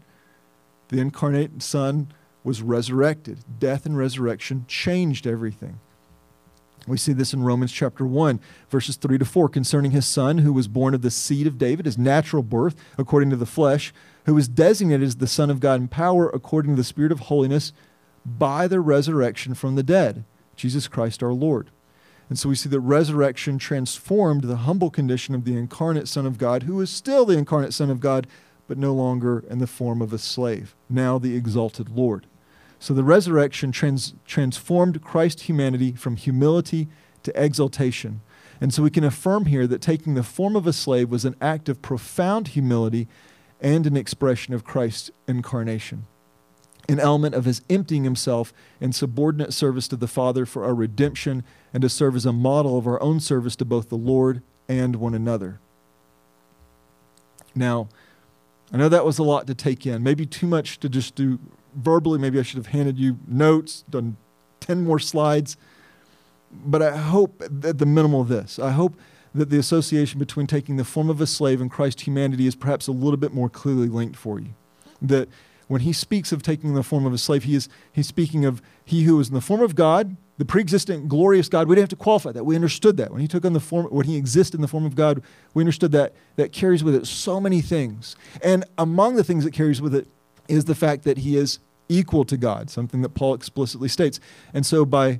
[0.90, 2.12] The incarnate Son
[2.44, 3.40] was resurrected.
[3.60, 5.80] Death and resurrection changed everything.
[6.88, 8.40] We see this in Romans chapter 1,
[8.70, 11.86] verses 3 to 4, concerning his son, who was born of the seed of David,
[11.86, 13.94] his natural birth, according to the flesh,
[14.26, 17.22] who was designated as the Son of God in power, according to the Spirit of
[17.22, 17.74] holiness,
[18.26, 20.24] by the resurrection from the dead,
[20.56, 21.70] Jesus Christ our Lord.
[22.30, 26.38] And so we see that resurrection transformed the humble condition of the incarnate Son of
[26.38, 28.28] God, who is still the incarnate Son of God,
[28.68, 32.28] but no longer in the form of a slave, now the exalted Lord.
[32.80, 36.88] So the resurrection trans- transformed Christ's humanity from humility
[37.24, 38.22] to exaltation.
[38.62, 41.36] And so we can affirm here that taking the form of a slave was an
[41.42, 43.08] act of profound humility
[43.62, 46.06] and an expression of Christ's incarnation,
[46.88, 51.44] an element of his emptying himself in subordinate service to the Father for our redemption
[51.74, 54.96] and to serve as a model of our own service to both the Lord and
[54.96, 55.60] one another.
[57.54, 57.90] Now,
[58.72, 61.40] I know that was a lot to take in, maybe too much to just do
[61.80, 62.20] verbally.
[62.20, 64.18] Maybe I should have handed you notes, done
[64.62, 65.58] 10 more slides.
[66.52, 68.96] But I hope at the minimal of this, I hope
[69.36, 72.88] that the association between taking the form of a slave and Christ's humanity is perhaps
[72.88, 74.50] a little bit more clearly linked for you.
[75.02, 75.30] That
[75.68, 78.62] when he speaks of taking the form of a slave, he is he's speaking of
[78.84, 81.68] he who is in the form of God, the pre-existent glorious God.
[81.68, 82.44] We didn't have to qualify that.
[82.44, 84.86] We understood that when he took on the form, when he exists in the form
[84.86, 85.22] of God,
[85.54, 88.16] we understood that that carries with it so many things.
[88.44, 90.08] And among the things that carries with it
[90.48, 94.20] is the fact that he is equal to God, something that Paul explicitly states.
[94.54, 95.20] And so, by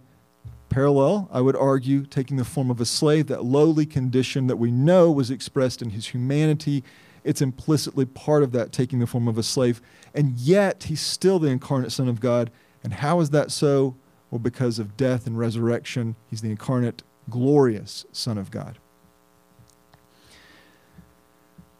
[0.70, 4.72] parallel, I would argue taking the form of a slave, that lowly condition that we
[4.72, 6.84] know was expressed in his humanity,
[7.24, 9.82] it's implicitly part of that taking the form of a slave.
[10.14, 12.52] And yet, he's still the incarnate Son of God.
[12.84, 13.96] And how is that so?
[14.32, 18.78] Well, because of death and resurrection, he's the incarnate, glorious Son of God.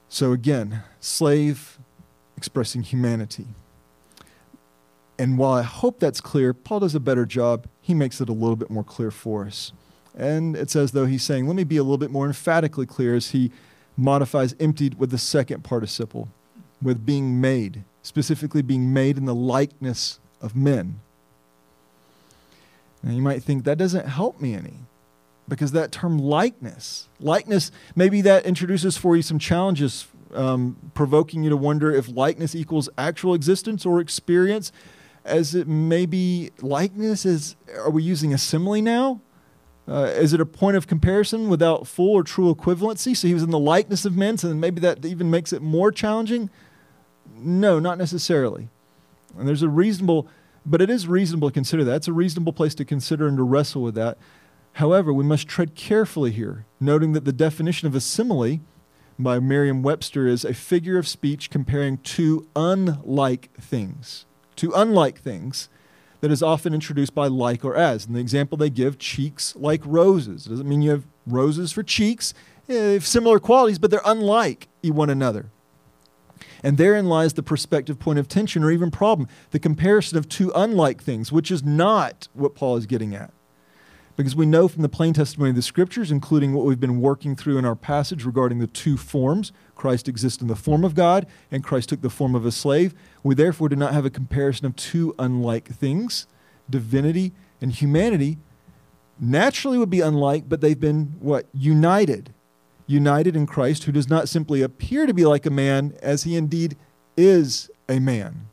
[0.10, 1.78] So, again, slave
[2.36, 3.48] expressing humanity.
[5.20, 7.68] And while I hope that's clear, Paul does a better job.
[7.82, 9.74] He makes it a little bit more clear for us.
[10.18, 13.16] And it's as though he's saying, let me be a little bit more emphatically clear
[13.16, 13.52] as he
[13.98, 16.30] modifies emptied with the second participle,
[16.82, 21.02] with being made, specifically being made in the likeness of men.
[23.04, 24.76] Now you might think that doesn't help me any
[25.50, 31.50] because that term likeness, likeness, maybe that introduces for you some challenges, um, provoking you
[31.50, 34.72] to wonder if likeness equals actual existence or experience
[35.30, 39.22] as it may be likeness is are we using a simile now?
[39.88, 43.16] Uh, is it a point of comparison without full or true equivalency?
[43.16, 45.92] So he was in the likeness of men so maybe that even makes it more
[45.92, 46.50] challenging?
[47.36, 48.70] No not necessarily.
[49.38, 50.28] And there's a reasonable
[50.66, 51.96] but it is reasonable to consider that.
[51.96, 54.18] It's a reasonable place to consider and to wrestle with that.
[54.74, 58.60] However we must tread carefully here noting that the definition of a simile
[59.18, 64.26] by merriam-webster is a figure of speech comparing two unlike things
[64.60, 65.70] to unlike things
[66.22, 68.06] that is often introduced by like or as.
[68.06, 70.46] In the example they give, cheeks like roses.
[70.46, 72.34] It doesn't mean you have roses for cheeks.
[72.68, 75.50] Eh, they have similar qualities, but they're unlike one another.
[76.62, 80.52] And therein lies the perspective point of tension or even problem, the comparison of two
[80.54, 83.32] unlike things, which is not what Paul is getting at.
[84.18, 87.38] Because we know from the plain testimony of the scriptures, including what we've been working
[87.38, 91.26] through in our passage regarding the two forms Christ exists in the form of God,
[91.50, 92.94] and Christ took the form of a slave.
[93.24, 96.28] We therefore do not have a comparison of two unlike things.
[96.70, 98.38] Divinity and humanity
[99.20, 101.48] naturally would be unlike, but they've been what?
[101.54, 102.34] United.
[102.88, 106.36] United in Christ, who does not simply appear to be like a man, as he
[106.36, 106.76] indeed
[107.18, 108.48] is a man.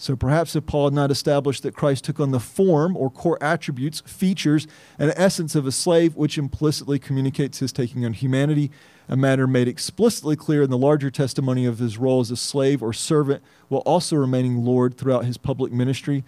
[0.00, 3.38] So perhaps if Paul had not established that Christ took on the form or core
[3.42, 8.70] attributes, features, and essence of a slave, which implicitly communicates his taking on humanity,
[9.08, 12.82] a matter made explicitly clear in the larger testimony of his role as a slave
[12.82, 16.24] or servant while also remaining Lord throughout his public ministry,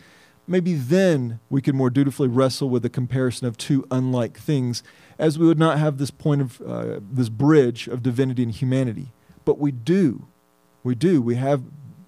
[0.46, 4.82] maybe then we could more dutifully wrestle with the comparison of two unlike things,
[5.18, 9.12] as we would not have this point of uh, this bridge of divinity and humanity.
[9.44, 10.26] But we do
[10.82, 11.20] We do.
[11.20, 11.62] We have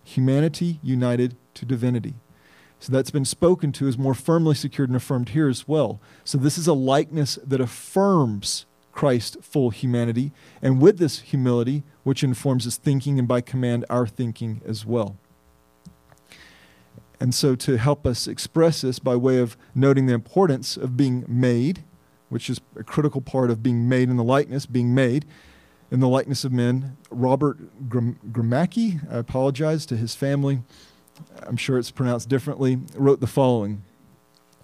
[0.05, 2.15] humanity united to divinity.
[2.81, 6.01] So that's been spoken to is more firmly secured and affirmed here as well.
[6.25, 12.23] So this is a likeness that affirms Christ's full humanity, and with this humility, which
[12.23, 15.17] informs his thinking and by command our thinking as well.
[17.19, 21.25] And so, to help us express this by way of noting the importance of being
[21.29, 21.85] made,
[22.29, 25.25] which is a critical part of being made in the likeness, being made
[25.93, 30.63] in the likeness of men, Robert Gromacki, I apologize to his family,
[31.43, 33.85] I'm sure it's pronounced differently, wrote the following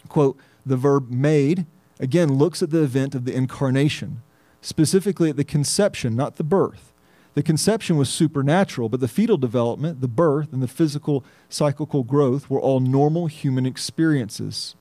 [0.08, 1.66] quote, The verb made,
[1.98, 4.22] again, looks at the event of the incarnation,
[4.60, 6.92] specifically at the conception, not the birth.
[7.34, 12.50] The conception was supernatural, but the fetal development, the birth, and the physical cyclical growth
[12.50, 14.74] were all normal human experiences.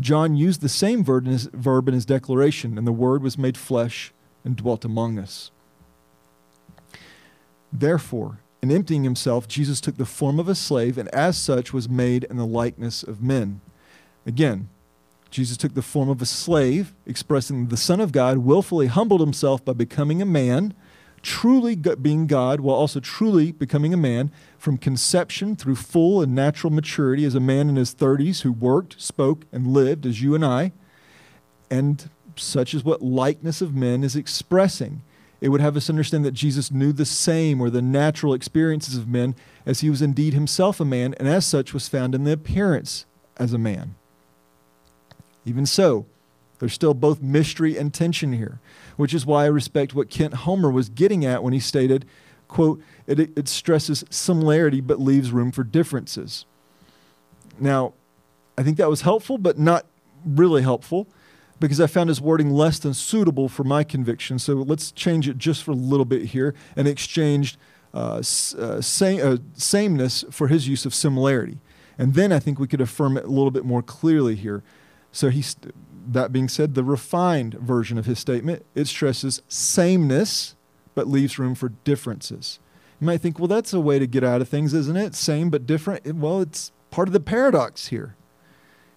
[0.00, 3.38] John used the same verb in, his, verb in his declaration, and the Word was
[3.38, 4.12] made flesh
[4.44, 5.50] and dwelt among us.
[7.72, 11.88] Therefore, in emptying himself, Jesus took the form of a slave and as such was
[11.88, 13.60] made in the likeness of men.
[14.26, 14.68] Again,
[15.30, 19.64] Jesus took the form of a slave, expressing the Son of God, willfully humbled himself
[19.64, 20.74] by becoming a man,
[21.22, 26.72] truly being God while also truly becoming a man, from conception through full and natural
[26.72, 30.44] maturity as a man in his 30s who worked, spoke, and lived as you and
[30.44, 30.72] I.
[31.70, 35.02] And such is what likeness of men is expressing
[35.40, 39.08] it would have us understand that Jesus knew the same or the natural experiences of
[39.08, 42.32] men as he was indeed himself a man, and as such was found in the
[42.32, 43.06] appearance
[43.38, 43.94] as a man.
[45.44, 46.06] Even so,
[46.58, 48.60] there's still both mystery and tension here,
[48.96, 52.04] which is why I respect what Kent Homer was getting at when he stated,
[52.48, 56.44] quote, it, it stresses similarity but leaves room for differences.
[57.58, 57.94] Now,
[58.58, 59.86] I think that was helpful, but not
[60.24, 61.06] really helpful
[61.60, 64.38] because I found his wording less than suitable for my conviction.
[64.38, 67.56] So let's change it just for a little bit here and exchanged
[67.92, 68.22] uh,
[68.58, 71.58] uh, same, uh, sameness for his use of similarity.
[71.98, 74.62] And then I think we could affirm it a little bit more clearly here.
[75.12, 75.56] So he's,
[76.08, 80.54] that being said, the refined version of his statement, it stresses sameness,
[80.94, 82.58] but leaves room for differences.
[83.00, 85.14] You might think, well, that's a way to get out of things, isn't it?
[85.14, 86.06] Same but different.
[86.14, 88.14] Well, it's part of the paradox here.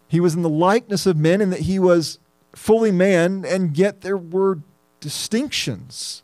[0.07, 2.19] He was in the likeness of men, and that he was
[2.55, 4.59] fully man, and yet there were
[4.99, 6.21] distinctions.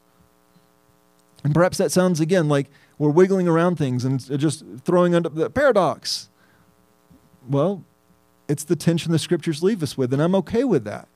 [1.43, 5.29] And perhaps that sounds again like we're wiggling around things and uh, just throwing under
[5.29, 6.29] the paradox.
[7.47, 7.83] Well,
[8.49, 11.07] it's the tension the scriptures leave us with, and I'm okay with that.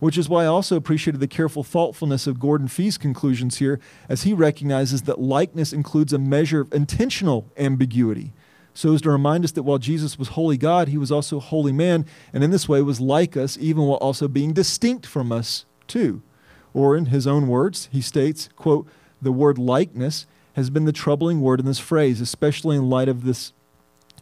[0.00, 4.24] Which is why I also appreciated the careful thoughtfulness of Gordon Fee's conclusions here, as
[4.24, 8.32] he recognizes that likeness includes a measure of intentional ambiguity
[8.74, 11.72] so as to remind us that while Jesus was wholly God, he was also wholly
[11.72, 15.64] man, and in this way was like us, even while also being distinct from us
[15.86, 16.22] too.
[16.74, 18.88] Or in his own words, he states, quote,
[19.22, 23.22] the word likeness has been the troubling word in this phrase, especially in light of
[23.24, 23.52] this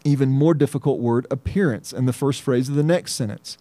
[0.04, 3.58] even more difficult word, appearance, in the first phrase of the next sentence.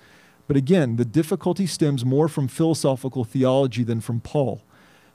[0.47, 4.61] But again, the difficulty stems more from philosophical theology than from Paul.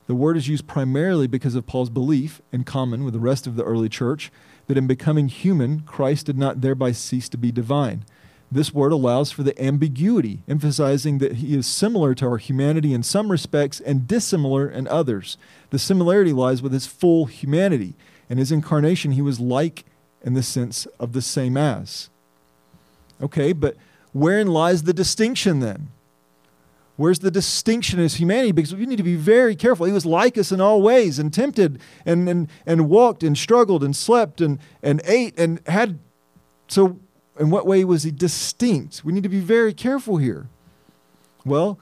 [0.06, 3.56] The word is used primarily because of Paul's belief, in common with the rest of
[3.56, 4.30] the early church,
[4.66, 8.04] that in becoming human, Christ did not thereby cease to be divine.
[8.50, 13.02] This word allows for the ambiguity, emphasizing that he is similar to our humanity in
[13.02, 15.36] some respects and dissimilar in others.
[15.70, 17.96] The similarity lies with his full humanity.
[18.30, 19.84] In his incarnation, he was like
[20.26, 22.10] in the sense of the same as.
[23.22, 23.76] Okay, but
[24.12, 25.88] wherein lies the distinction then?
[26.96, 28.52] Where's the distinction in his humanity?
[28.52, 29.86] Because we need to be very careful.
[29.86, 33.84] He was like us in all ways and tempted and, and, and walked and struggled
[33.84, 35.98] and slept and, and ate and had.
[36.68, 36.98] So,
[37.38, 39.04] in what way was he distinct?
[39.04, 40.48] We need to be very careful here.
[41.44, 41.78] Well,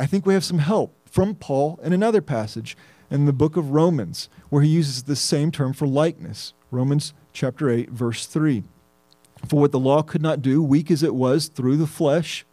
[0.00, 2.76] I think we have some help from Paul in another passage
[3.10, 6.54] in the book of Romans, where he uses the same term for likeness.
[6.70, 8.64] Romans chapter 8, verse 3.
[9.46, 12.44] For what the law could not do, weak as it was through the flesh,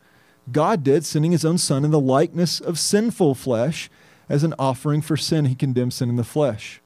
[0.52, 3.90] God did, sending his own Son in the likeness of sinful flesh
[4.30, 5.46] as an offering for sin.
[5.46, 6.82] He condemned sin in the flesh.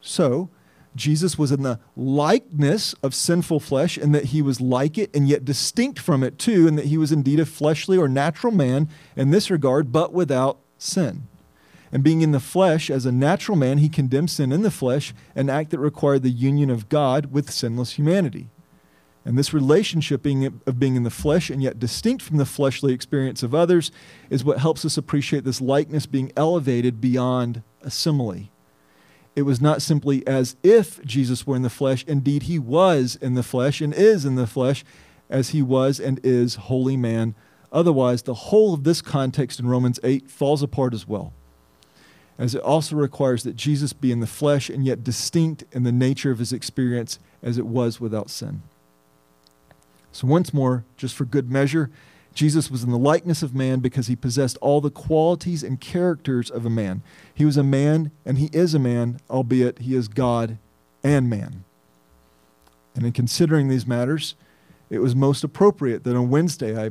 [0.00, 0.50] So,
[0.94, 5.28] Jesus was in the likeness of sinful flesh, and that he was like it and
[5.28, 8.88] yet distinct from it too, and that he was indeed a fleshly or natural man
[9.16, 11.26] in this regard, but without sin.
[11.94, 15.14] And being in the flesh as a natural man, he condemned sin in the flesh,
[15.36, 18.50] an act that required the union of God with sinless humanity.
[19.24, 22.92] And this relationship being, of being in the flesh and yet distinct from the fleshly
[22.92, 23.92] experience of others
[24.28, 28.48] is what helps us appreciate this likeness being elevated beyond a simile.
[29.36, 32.04] It was not simply as if Jesus were in the flesh.
[32.08, 34.84] Indeed, he was in the flesh and is in the flesh
[35.30, 37.36] as he was and is wholly man.
[37.70, 41.32] Otherwise, the whole of this context in Romans 8 falls apart as well.
[42.38, 45.92] As it also requires that Jesus be in the flesh and yet distinct in the
[45.92, 48.62] nature of his experience as it was without sin.
[50.12, 51.90] So, once more, just for good measure,
[52.34, 56.50] Jesus was in the likeness of man because he possessed all the qualities and characters
[56.50, 57.02] of a man.
[57.32, 60.58] He was a man and he is a man, albeit he is God
[61.02, 61.64] and man.
[62.96, 64.34] And in considering these matters,
[64.90, 66.90] it was most appropriate that on Wednesday I,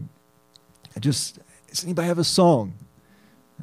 [0.95, 2.73] I just, does anybody have a song?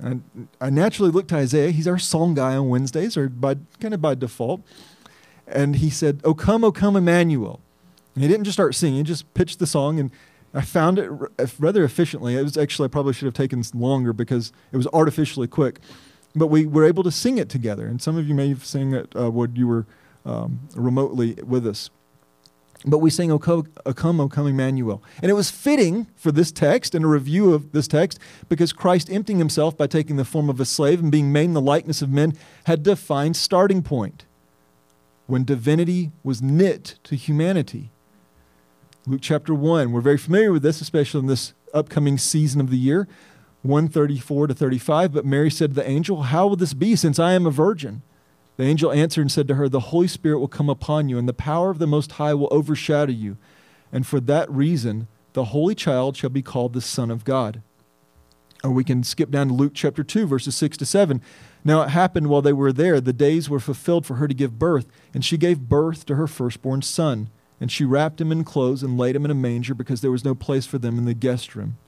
[0.02, 1.70] I, I naturally looked to Isaiah.
[1.70, 4.62] He's our song guy on Wednesdays, or by kind of by default.
[5.46, 7.60] And he said, "O come, O come, Emmanuel."
[8.14, 10.10] And he didn't just start singing; he just pitched the song, and
[10.52, 11.10] I found it
[11.58, 12.36] rather efficiently.
[12.36, 15.80] It was actually I probably should have taken longer because it was artificially quick,
[16.34, 17.86] but we were able to sing it together.
[17.86, 19.86] And some of you may have sang it uh, when you were
[20.24, 21.90] um, remotely with us.
[22.86, 25.02] But we sang, O come, O come, O come, Emmanuel.
[25.20, 28.18] And it was fitting for this text and a review of this text
[28.48, 31.52] because Christ emptying himself by taking the form of a slave and being made in
[31.52, 34.24] the likeness of men had defined starting point
[35.26, 37.90] when divinity was knit to humanity.
[39.06, 42.76] Luke chapter 1, we're very familiar with this, especially in this upcoming season of the
[42.76, 43.06] year,
[43.62, 45.12] 134 to 35.
[45.12, 48.02] But Mary said to the angel, How will this be since I am a virgin?
[48.60, 51.26] The angel answered and said to her, The Holy Spirit will come upon you, and
[51.26, 53.38] the power of the Most High will overshadow you.
[53.90, 57.62] And for that reason, the Holy Child shall be called the Son of God.
[58.62, 61.22] Or we can skip down to Luke chapter 2, verses 6 to 7.
[61.64, 64.58] Now it happened while they were there, the days were fulfilled for her to give
[64.58, 67.30] birth, and she gave birth to her firstborn son.
[67.62, 70.22] And she wrapped him in clothes and laid him in a manger because there was
[70.22, 71.78] no place for them in the guest room.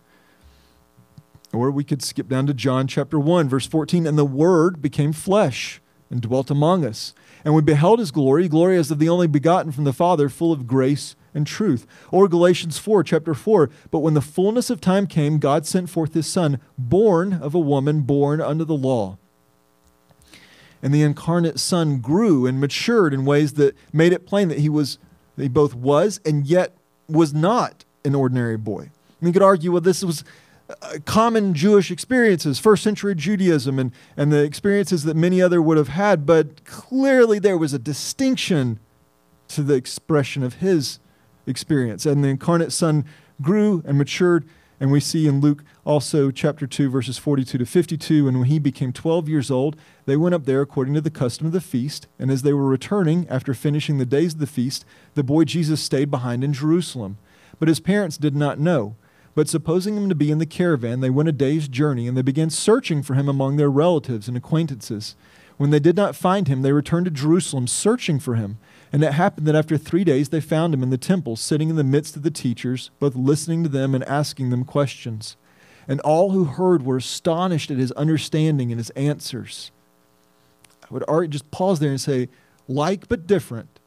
[1.52, 4.06] Or we could skip down to John chapter 1, verse 14.
[4.06, 5.81] And the Word became flesh
[6.12, 7.14] and dwelt among us.
[7.44, 10.52] And we beheld his glory, glory as of the only begotten from the Father, full
[10.52, 11.86] of grace and truth.
[12.12, 13.70] Or Galatians 4, chapter 4.
[13.90, 17.58] But when the fullness of time came, God sent forth his Son, born of a
[17.58, 19.16] woman, born under the law.
[20.82, 24.68] And the incarnate Son grew and matured in ways that made it plain that he
[24.68, 24.98] was
[25.36, 26.76] that he both was and yet
[27.08, 28.90] was not an ordinary boy.
[29.20, 30.24] And you could argue, well, this was
[31.04, 35.88] common Jewish experiences, first century Judaism, and, and the experiences that many other would have
[35.88, 38.78] had, but clearly there was a distinction
[39.48, 40.98] to the expression of his
[41.46, 42.06] experience.
[42.06, 43.04] And the incarnate Son
[43.40, 44.48] grew and matured,
[44.80, 48.58] and we see in Luke also chapter 2, verses 42 to 52, and when he
[48.58, 52.06] became 12 years old, they went up there according to the custom of the feast.
[52.18, 54.84] And as they were returning after finishing the days of the feast,
[55.14, 57.18] the boy Jesus stayed behind in Jerusalem.
[57.58, 58.96] But his parents did not know.
[59.34, 62.22] But supposing him to be in the caravan, they went a day's journey, and they
[62.22, 65.16] began searching for him among their relatives and acquaintances.
[65.56, 68.58] When they did not find him, they returned to Jerusalem, searching for him.
[68.92, 71.76] And it happened that after three days they found him in the temple, sitting in
[71.76, 75.36] the midst of the teachers, both listening to them and asking them questions.
[75.88, 79.70] And all who heard were astonished at his understanding and his answers.
[80.90, 82.28] I would just pause there and say,
[82.68, 83.80] like but different.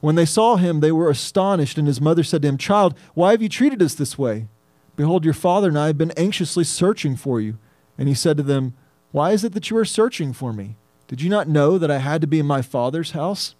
[0.00, 3.30] When they saw him, they were astonished, and his mother said to him, Child, why
[3.30, 4.48] have you treated us this way?
[4.96, 7.58] Behold, your father and I have been anxiously searching for you.
[7.98, 8.74] And he said to them,
[9.12, 10.76] Why is it that you are searching for me?
[11.08, 13.54] Did you not know that I had to be in my father's house?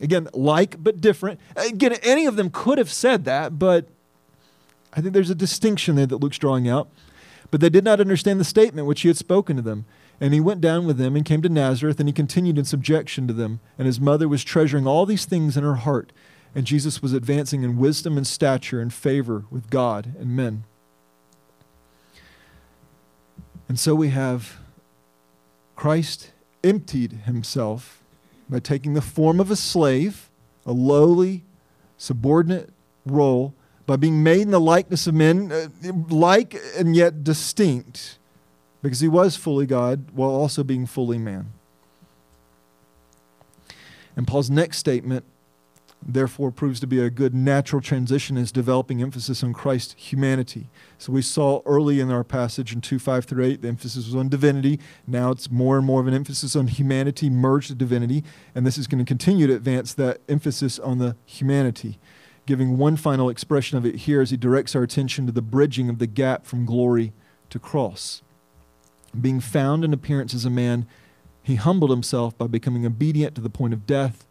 [0.00, 1.40] Again, like but different.
[1.56, 3.86] Again, any of them could have said that, but
[4.92, 6.88] I think there's a distinction there that Luke's drawing out.
[7.50, 9.84] But they did not understand the statement which he had spoken to them.
[10.20, 13.26] And he went down with them and came to Nazareth, and he continued in subjection
[13.26, 13.60] to them.
[13.78, 16.12] And his mother was treasuring all these things in her heart.
[16.54, 20.64] And Jesus was advancing in wisdom and stature and favor with God and men.
[23.68, 24.58] And so we have
[25.76, 28.02] Christ emptied himself
[28.48, 30.30] by taking the form of a slave,
[30.66, 31.44] a lowly,
[31.96, 32.70] subordinate
[33.06, 33.54] role,
[33.86, 35.68] by being made in the likeness of men, uh,
[36.08, 38.18] like and yet distinct,
[38.82, 41.52] because he was fully God while also being fully man.
[44.16, 45.24] And Paul's next statement
[46.06, 50.68] therefore proves to be a good natural transition is developing emphasis on Christ's humanity.
[50.98, 54.14] So we saw early in our passage in 2 5 through 8, the emphasis was
[54.14, 54.78] on divinity.
[55.06, 58.22] Now it's more and more of an emphasis on humanity merged with divinity.
[58.54, 61.98] And this is going to continue to advance that emphasis on the humanity.
[62.46, 65.88] Giving one final expression of it here as he directs our attention to the bridging
[65.88, 67.14] of the gap from glory
[67.48, 68.22] to cross.
[69.18, 70.86] Being found in appearance as a man,
[71.42, 74.26] he humbled himself by becoming obedient to the point of death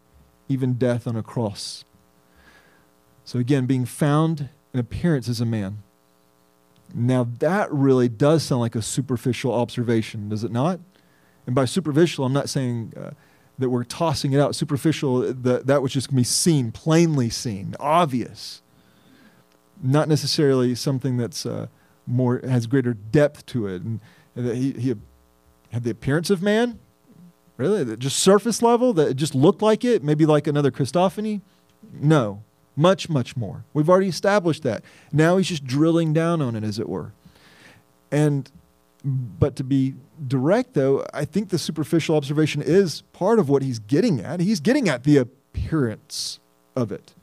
[0.50, 1.84] even death on a cross.
[3.26, 5.84] So, again, being found in appearance as a man.
[6.94, 10.80] Now, that really does sound like a superficial observation, does it not?
[11.46, 13.12] And by superficial, I'm not saying uh,
[13.58, 14.56] that we're tossing it out.
[14.56, 18.62] Superficial, that, that which just to be seen, plainly seen, obvious.
[19.82, 21.68] Not necessarily something that's uh,
[22.06, 23.82] more has greater depth to it.
[23.82, 24.00] And,
[24.36, 24.96] and that he, he
[25.72, 26.80] had the appearance of man,
[27.58, 27.96] Really?
[27.98, 28.94] Just surface level?
[28.94, 30.04] That just looked like it?
[30.04, 31.42] Maybe like another Christophany?
[31.94, 32.44] No.
[32.76, 33.64] Much, much more.
[33.74, 34.84] We've already established that.
[35.12, 37.12] Now he's just drilling down on it, as it were.
[38.12, 38.50] And,
[39.04, 39.94] but to be
[40.28, 44.40] direct, though, I think the superficial observation is part of what he's getting at.
[44.40, 46.40] He's getting at the appearance
[46.76, 47.14] of it.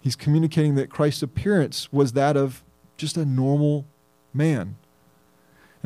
[0.00, 2.62] He's communicating that Christ's appearance was that of
[2.96, 3.84] just a normal
[4.32, 4.76] man.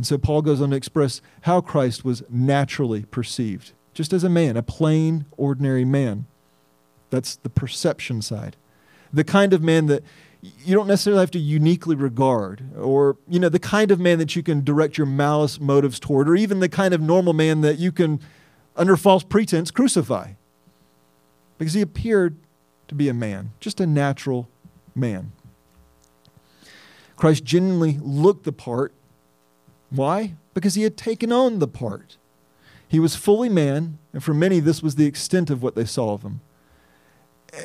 [0.01, 4.31] And so Paul goes on to express how Christ was naturally perceived, just as a
[4.31, 6.25] man, a plain, ordinary man.
[7.11, 8.57] That's the perception side.
[9.13, 10.03] The kind of man that
[10.41, 14.35] you don't necessarily have to uniquely regard, or you know, the kind of man that
[14.35, 17.79] you can direct your malice motives toward, or even the kind of normal man that
[17.79, 18.21] you can,
[18.77, 20.33] under false pretense, crucify.
[21.59, 22.39] Because he appeared
[22.89, 24.49] to be a man, just a natural
[24.95, 25.33] man.
[27.17, 28.95] Christ genuinely looked the part.
[29.91, 30.35] Why?
[30.55, 32.17] Because he had taken on the part.
[32.89, 36.13] He was fully man, and for many, this was the extent of what they saw
[36.13, 36.41] of him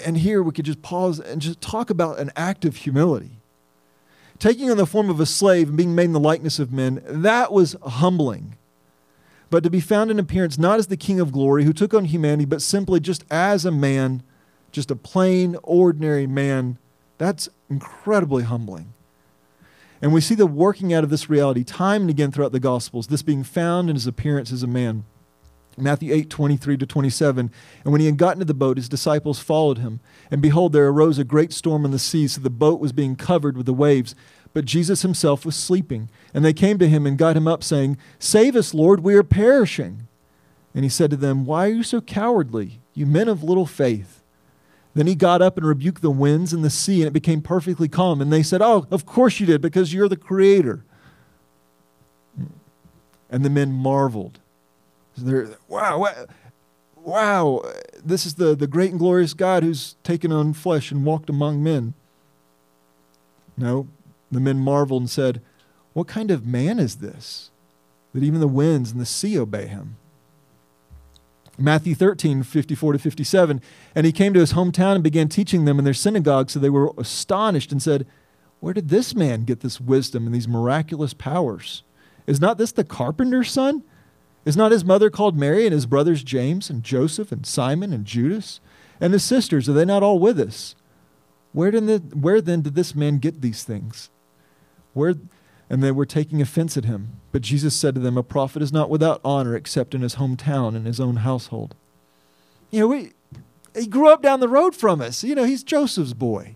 [0.06, 3.38] and here we could just pause and just talk about an act of humility.
[4.40, 7.02] Taking on the form of a slave and being made in the likeness of men,
[7.06, 8.58] that was humbling.
[9.50, 12.06] But to be found in appearance not as the King of glory who took on
[12.06, 14.24] humanity, but simply just as a man,
[14.72, 16.78] just a plain, ordinary man,
[17.18, 18.94] that's incredibly humbling.
[20.06, 23.08] And we see the working out of this reality time and again throughout the Gospels,
[23.08, 25.04] this being found in his appearance as a man.
[25.80, 27.52] Matthew 8, 23 to 27.
[27.84, 30.02] And when he had gotten into the boat, his disciples followed him.
[30.30, 33.16] And behold, there arose a great storm on the sea, so the boat was being
[33.16, 34.14] covered with the waves.
[34.54, 36.12] But Jesus himself was sleeping.
[36.36, 39.24] And they came to him and got him up, saying, Save us, Lord, we are
[39.24, 40.08] perishing.
[40.76, 44.15] And he said to them, Why are you so cowardly, you men of little faith?
[44.96, 47.88] Then he got up and rebuked the winds and the sea, and it became perfectly
[47.88, 48.22] calm.
[48.22, 50.84] And they said, Oh, of course you did, because you're the creator.
[53.30, 54.40] And the men marveled
[55.18, 56.08] they're, wow,
[56.96, 57.62] wow,
[58.04, 61.64] this is the, the great and glorious God who's taken on flesh and walked among
[61.64, 61.94] men.
[63.58, 63.88] No,
[64.32, 65.42] the men marveled and said,
[65.94, 67.52] What kind of man is this
[68.14, 69.98] that even the winds and the sea obey him?
[71.58, 73.62] Matthew 13, 54 to 57.
[73.94, 76.50] And he came to his hometown and began teaching them in their synagogue.
[76.50, 78.06] So they were astonished and said,
[78.60, 81.84] Where did this man get this wisdom and these miraculous powers?
[82.28, 83.84] Is not this the carpenter's son?
[84.46, 88.06] Is not his mother called Mary and his brothers James and Joseph and Simon and
[88.06, 88.60] Judas?
[89.02, 90.76] And his sisters, are they not all with us?
[91.52, 94.10] Where, did the, where then did this man get these things?
[94.94, 95.16] Where,
[95.70, 97.20] and they were taking offense at him.
[97.32, 100.76] But Jesus said to them, A prophet is not without honor except in his hometown
[100.76, 101.76] and his own household.
[102.72, 103.12] You know, we,
[103.76, 105.24] he grew up down the road from us.
[105.24, 106.56] You know, he's Joseph's boy.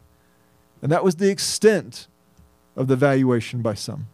[0.81, 2.07] And that was the extent
[2.75, 4.07] of the valuation by some.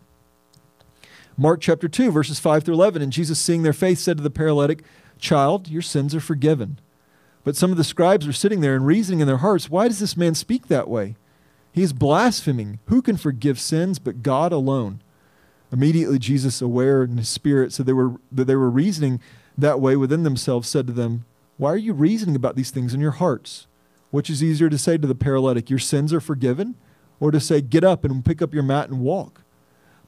[1.37, 3.01] Mark chapter 2, verses 5 through 11.
[3.01, 4.83] And Jesus, seeing their faith, said to the paralytic,
[5.19, 6.79] Child, your sins are forgiven.
[7.43, 9.99] But some of the scribes were sitting there and reasoning in their hearts, Why does
[9.99, 11.15] this man speak that way?
[11.75, 12.79] He is blaspheming.
[12.85, 15.01] Who can forgive sins but God alone?
[15.73, 19.19] Immediately, Jesus, aware in his spirit, said they were, that they were reasoning
[19.57, 21.25] that way within themselves, said to them,
[21.57, 23.67] Why are you reasoning about these things in your hearts?
[24.09, 26.75] Which is easier to say to the paralytic, Your sins are forgiven?
[27.19, 29.41] Or to say, Get up and pick up your mat and walk?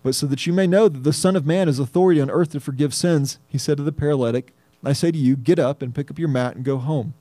[0.03, 2.51] But so that you may know that the Son of Man has authority on earth
[2.51, 4.53] to forgive sins, he said to the paralytic,
[4.85, 7.13] I say to you, get up and pick up your mat and go home.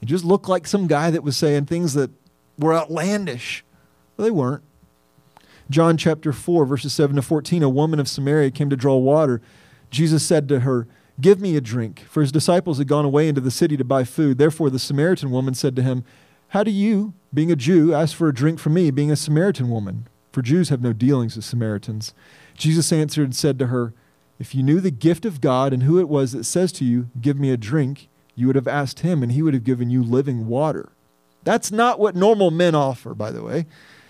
[0.00, 2.12] It just looked like some guy that was saying things that
[2.58, 3.64] were outlandish.
[4.16, 4.62] Well, they weren't.
[5.70, 9.40] John chapter 4, verses 7 to 14, a woman of Samaria came to draw water.
[9.90, 10.86] Jesus said to her,
[11.20, 12.00] Give me a drink.
[12.08, 14.38] For his disciples had gone away into the city to buy food.
[14.38, 16.04] Therefore, the Samaritan woman said to him,
[16.48, 19.70] How do you, being a Jew, ask for a drink from me, being a Samaritan
[19.70, 20.08] woman?
[20.34, 22.12] for Jews have no dealings with Samaritans.
[22.56, 23.94] Jesus answered and said to her,
[24.40, 27.08] If you knew the gift of God and who it was that says to you,
[27.20, 30.02] Give me a drink, you would have asked him, and he would have given you
[30.02, 30.90] living water.
[31.44, 33.66] That's not what normal men offer, by the way.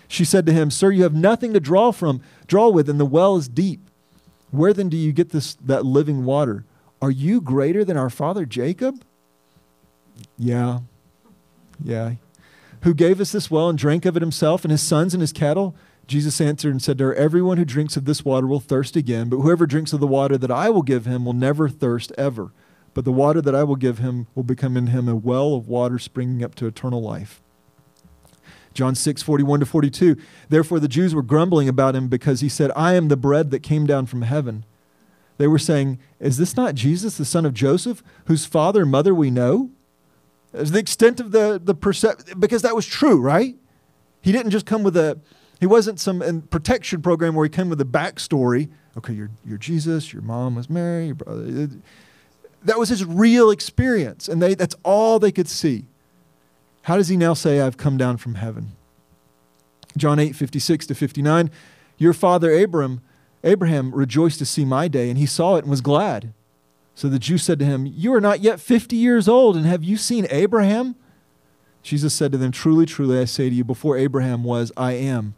[0.07, 3.05] She said to him, Sir, you have nothing to draw from, draw with, and the
[3.05, 3.89] well is deep.
[4.51, 6.63] Where then do you get this that living water?
[7.01, 9.03] Are you greater than our father Jacob?
[10.37, 10.79] Yeah.
[11.83, 12.13] Yeah.
[12.83, 15.33] Who gave us this well and drank of it himself and his sons and his
[15.33, 15.75] cattle?
[16.07, 19.27] Jesus answered and said to her, Everyone who drinks of this water will thirst again,
[19.27, 22.51] but whoever drinks of the water that I will give him will never thirst ever.
[22.95, 25.67] But the water that I will give him will become in him a well of
[25.67, 27.43] water springing up to eternal life.
[28.73, 30.17] John 6, 41 to 42.
[30.49, 33.61] Therefore the Jews were grumbling about him because he said, I am the bread that
[33.61, 34.65] came down from heaven.
[35.37, 39.13] They were saying, Is this not Jesus, the son of Joseph, whose father and mother
[39.13, 39.69] we know?
[40.53, 43.55] As the extent of the, the perception, because that was true, right?
[44.21, 45.19] He didn't just come with a,
[45.59, 50.13] he wasn't some protection program where he came with a backstory Okay, you're, you're Jesus,
[50.13, 51.43] your mom was Mary, your brother.
[51.43, 51.67] Uh,
[52.65, 55.85] That was his real experience, and they, that's all they could see.
[56.81, 58.73] How does he now say, I've come down from heaven?
[59.95, 61.51] John 8, 56 to 59.
[61.97, 63.01] Your father Abraham,
[63.43, 66.33] Abraham rejoiced to see my day, and he saw it and was glad.
[66.95, 69.83] So the Jews said to him, You are not yet 50 years old, and have
[69.83, 70.95] you seen Abraham?
[71.83, 75.35] Jesus said to them, Truly, truly, I say to you, before Abraham was, I am.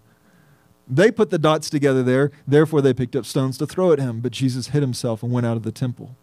[0.88, 4.22] They put the dots together there, therefore they picked up stones to throw at him,
[4.22, 6.16] but Jesus hid himself and went out of the temple.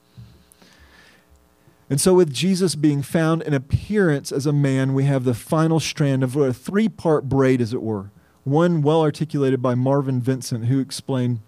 [1.90, 5.80] And so, with Jesus being found in appearance as a man, we have the final
[5.80, 8.10] strand of a three part braid, as it were.
[8.44, 11.40] One well articulated by Marvin Vincent, who explained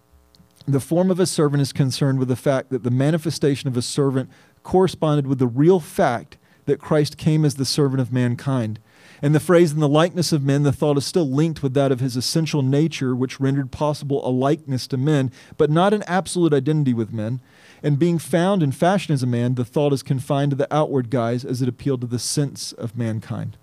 [0.69, 3.83] the form of a servant is concerned with the fact that the manifestation of a
[3.83, 4.29] servant
[4.63, 8.81] corresponded with the real fact that Christ came as the servant of mankind.
[9.23, 11.93] And the phrase, in the likeness of men, the thought is still linked with that
[11.93, 16.53] of his essential nature, which rendered possible a likeness to men, but not an absolute
[16.53, 17.41] identity with men.
[17.83, 21.11] And being found and fashioned as a man, the thought is confined to the outward
[21.11, 23.57] guise as it appealed to the sense of mankind.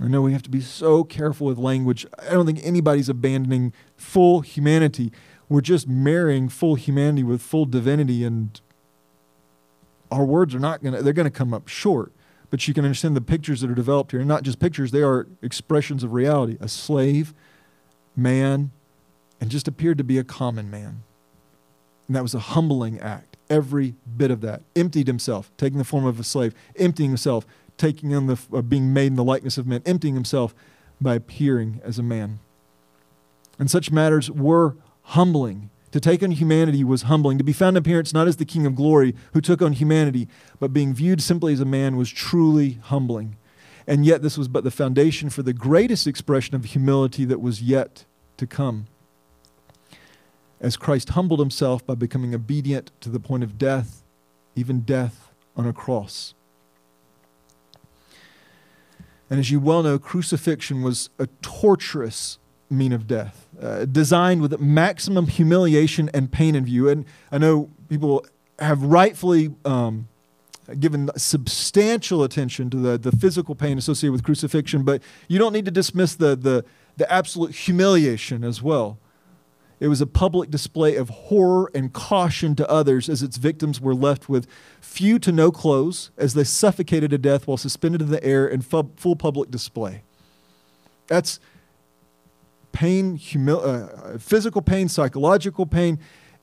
[0.00, 2.06] I know we have to be so careful with language.
[2.18, 5.10] I don't think anybody's abandoning full humanity.
[5.48, 8.60] We're just marrying full humanity with full divinity, and
[10.10, 12.12] our words are not going to, they're going to come up short.
[12.50, 14.20] But you can understand the pictures that are developed here.
[14.20, 16.56] And not just pictures, they are expressions of reality.
[16.60, 17.32] A slave,
[18.16, 18.72] man,
[19.40, 21.02] and just appeared to be a common man.
[22.10, 23.36] And that was a humbling act.
[23.48, 24.62] Every bit of that.
[24.74, 27.46] Emptied himself, taking the form of a slave, emptying himself,
[27.76, 30.52] taking on the uh, being made in the likeness of men, emptying himself
[31.00, 32.40] by appearing as a man.
[33.60, 35.70] And such matters were humbling.
[35.92, 37.38] To take on humanity was humbling.
[37.38, 40.26] To be found in appearance not as the King of glory who took on humanity,
[40.58, 43.36] but being viewed simply as a man was truly humbling.
[43.86, 47.62] And yet, this was but the foundation for the greatest expression of humility that was
[47.62, 48.04] yet
[48.36, 48.88] to come.
[50.60, 54.02] As Christ humbled himself by becoming obedient to the point of death,
[54.54, 56.34] even death on a cross.
[59.30, 62.38] And as you well know, crucifixion was a torturous
[62.68, 66.88] mean of death, uh, designed with maximum humiliation and pain in view.
[66.88, 68.26] And I know people
[68.58, 70.08] have rightfully um,
[70.78, 75.64] given substantial attention to the, the physical pain associated with crucifixion, but you don't need
[75.64, 76.64] to dismiss the, the,
[76.96, 78.98] the absolute humiliation as well.
[79.80, 83.94] It was a public display of horror and caution to others as its victims were
[83.94, 84.46] left with
[84.80, 88.60] few to no clothes as they suffocated to death while suspended in the air in
[88.60, 90.02] fu- full public display.
[91.06, 91.40] That's
[92.72, 93.18] pain,
[93.48, 95.98] uh, physical pain, psychological pain.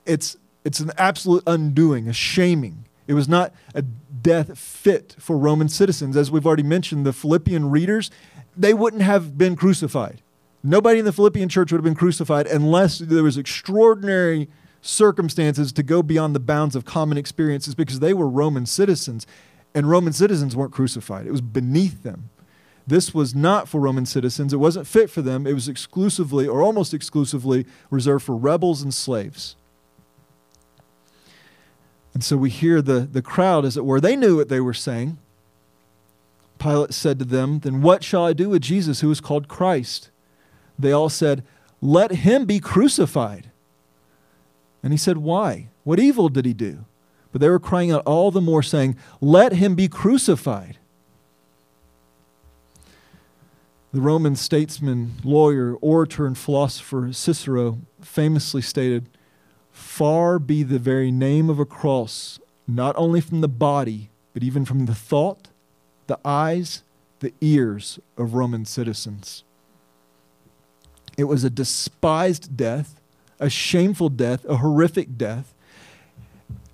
[0.08, 0.36] It's,
[0.66, 2.86] it's an absolute undoing, a shaming.
[3.06, 6.18] It was not a death fit for Roman citizens.
[6.18, 8.10] As we've already mentioned, the Philippian readers,
[8.58, 10.22] they wouldn't have been crucified.
[10.64, 14.50] Nobody in the Philippian church would have been crucified unless there was extraordinary
[14.82, 19.28] circumstances to go beyond the bounds of common experiences because they were Roman citizens
[19.76, 21.28] and Roman citizens weren't crucified.
[21.28, 22.30] It was beneath them.
[22.88, 24.54] This was not for Roman citizens.
[24.54, 25.46] It wasn't fit for them.
[25.46, 29.56] It was exclusively or almost exclusively reserved for rebels and slaves.
[32.14, 34.02] And so we hear the, the crowd, as it were.
[34.02, 35.20] They knew what they were saying.
[36.58, 40.10] Pilate said to them, Then what shall I do with Jesus who is called Christ?
[40.78, 41.44] They all said,
[41.82, 43.50] Let him be crucified.
[44.84, 45.70] And he said, Why?
[45.84, 46.86] What evil did he do?
[47.32, 50.78] But they were crying out all the more, saying, Let him be crucified.
[53.94, 59.10] The Roman statesman, lawyer, orator, and philosopher Cicero famously stated,
[59.72, 64.66] Far be the very name of a cross, not only from the body, but even
[64.66, 65.50] from the thought,
[66.08, 66.84] the eyes,
[67.20, 69.44] the ears of Roman citizens.
[71.18, 73.02] It was a despised death,
[73.40, 75.56] a shameful death, a horrific death,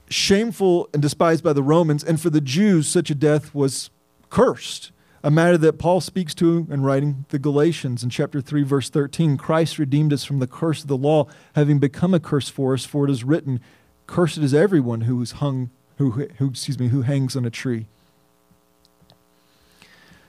[0.09, 2.03] shameful and despised by the Romans.
[2.03, 3.89] And for the Jews, such a death was
[4.29, 4.91] cursed.
[5.23, 9.37] A matter that Paul speaks to in writing the Galatians in chapter 3, verse 13.
[9.37, 12.83] Christ redeemed us from the curse of the law, having become a curse for us,
[12.83, 13.61] for it is written,
[14.05, 17.87] Cursed is everyone who is hung, who, who excuse me, who hangs on a tree.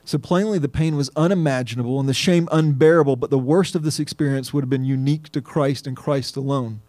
[0.04, 3.98] So plainly, the pain was unimaginable and the shame unbearable, but the worst of this
[3.98, 6.82] experience would have been unique to Christ and Christ alone.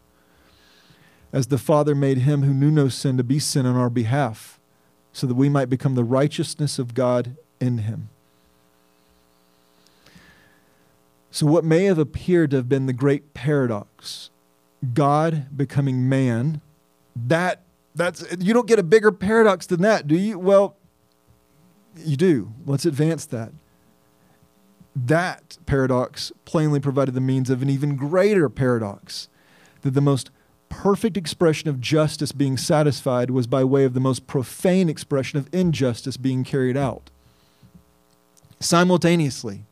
[1.31, 4.59] As the Father made him who knew no sin to be sin on our behalf,
[5.13, 8.09] so that we might become the righteousness of God in him.
[11.31, 14.29] So, what may have appeared to have been the great paradox,
[14.93, 16.61] God becoming man,
[17.15, 17.61] that
[17.93, 20.37] that's you don't get a bigger paradox than that, do you?
[20.39, 20.75] Well,
[21.97, 22.53] you do.
[22.65, 23.51] Let's advance that.
[24.95, 29.27] That paradox plainly provided the means of an even greater paradox
[29.81, 30.31] that the most
[30.69, 35.53] perfect expression of justice being satisfied was by way of the most profane expression of
[35.53, 37.09] injustice being carried out.
[38.59, 39.63] Simultaneously,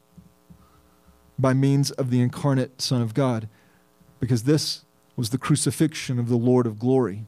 [1.40, 3.48] by means of the incarnate Son of God,
[4.20, 7.26] because this was the crucifixion of the Lord of glory.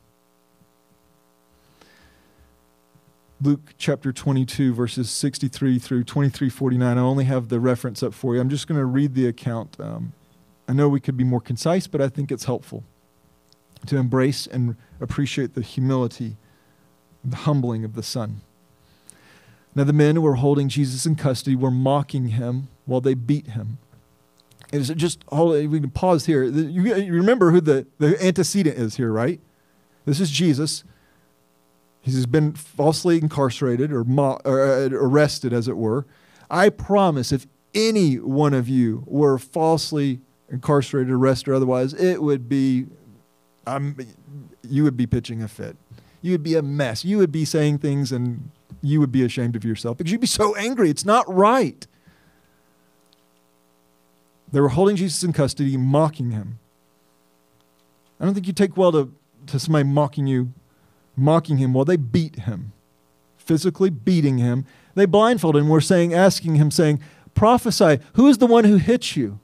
[3.46, 6.98] Luke chapter 22, verses 63 through 2349.
[6.98, 8.42] I only have the reference up for you.
[8.42, 9.80] I'm just going to read the account.
[9.80, 10.14] Um,
[10.68, 12.84] I know we could be more concise, but I think it's helpful
[13.86, 16.38] to embrace and appreciate the humility,
[17.24, 18.42] the humbling of the Son.
[19.76, 23.50] Now, the men who were holding Jesus in custody were mocking him while they beat
[23.50, 23.78] him.
[24.72, 25.54] Is it just hold?
[25.70, 26.44] We can pause here.
[26.44, 29.40] You remember who the, the antecedent is here, right?
[30.06, 30.84] This is Jesus.
[32.06, 36.06] He's been falsely incarcerated or, mo- or uh, arrested, as it were.
[36.52, 42.48] I promise, if any one of you were falsely incarcerated, arrested, or otherwise, it would
[42.48, 42.86] be,
[43.66, 43.98] um,
[44.62, 45.78] you would be pitching a fit.
[46.22, 47.04] You would be a mess.
[47.04, 48.52] You would be saying things and
[48.84, 50.92] you would be ashamed of yourself because you'd be so angry.
[50.92, 51.88] It's not right.
[54.52, 56.60] They were holding Jesus in custody, mocking him.
[58.20, 59.12] I don't think you take well to,
[59.48, 60.54] to somebody mocking you,
[61.16, 62.74] mocking him while they beat him,
[63.38, 64.66] physically beating him.
[64.96, 67.00] They blindfolded him, were saying, asking him, saying,
[67.34, 69.40] Prophesy, who is the one who hit you?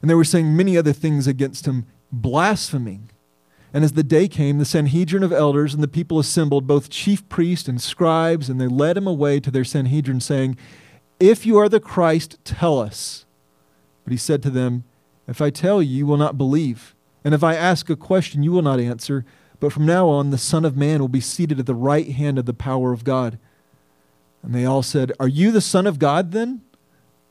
[0.00, 3.10] And they were saying many other things against him, blaspheming.
[3.72, 7.28] And as the day came, the Sanhedrin of elders and the people assembled, both chief
[7.28, 10.56] priests and scribes, and they led him away to their Sanhedrin, saying,
[11.20, 13.26] if you are the Christ, tell us.
[14.04, 14.84] But he said to them,
[15.28, 16.96] If I tell you, you will not believe.
[17.24, 19.24] And if I ask a question, you will not answer.
[19.58, 22.38] But from now on, the Son of Man will be seated at the right hand
[22.38, 23.38] of the power of God.
[24.42, 26.62] And they all said, Are you the Son of God then?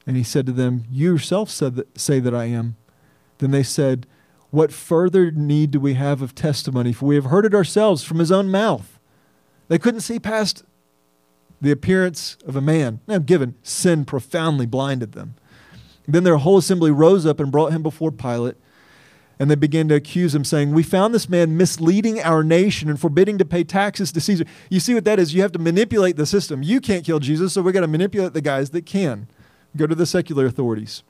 [0.05, 2.75] And he said to them, You yourself said that, say that I am.
[3.39, 4.05] Then they said,
[4.51, 6.93] What further need do we have of testimony?
[6.93, 8.99] For we have heard it ourselves from his own mouth.
[9.67, 10.63] They couldn't see past
[11.61, 12.99] the appearance of a man.
[13.07, 15.35] Now, given sin profoundly blinded them.
[16.07, 18.55] Then their whole assembly rose up and brought him before Pilate.
[19.41, 22.99] And they began to accuse him, saying, We found this man misleading our nation and
[22.99, 24.43] forbidding to pay taxes to Caesar.
[24.69, 25.33] You see what that is?
[25.33, 26.61] You have to manipulate the system.
[26.61, 29.27] You can't kill Jesus, so we've got to manipulate the guys that can.
[29.77, 31.03] Go to the secular authorities.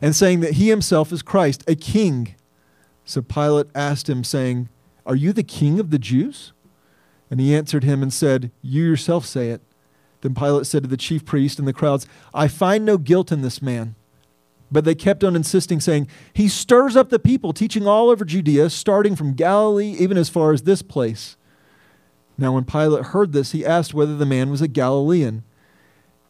[0.00, 2.36] And saying that he himself is Christ, a king.
[3.04, 4.68] So Pilate asked him, saying,
[5.04, 6.52] Are you the king of the Jews?
[7.30, 9.62] And he answered him and said, You yourself say it.
[10.20, 13.42] Then Pilate said to the chief priest and the crowds, I find no guilt in
[13.42, 13.96] this man.
[14.72, 18.70] But they kept on insisting, saying, He stirs up the people, teaching all over Judea,
[18.70, 21.36] starting from Galilee even as far as this place.
[22.38, 25.44] Now, when Pilate heard this, he asked whether the man was a Galilean.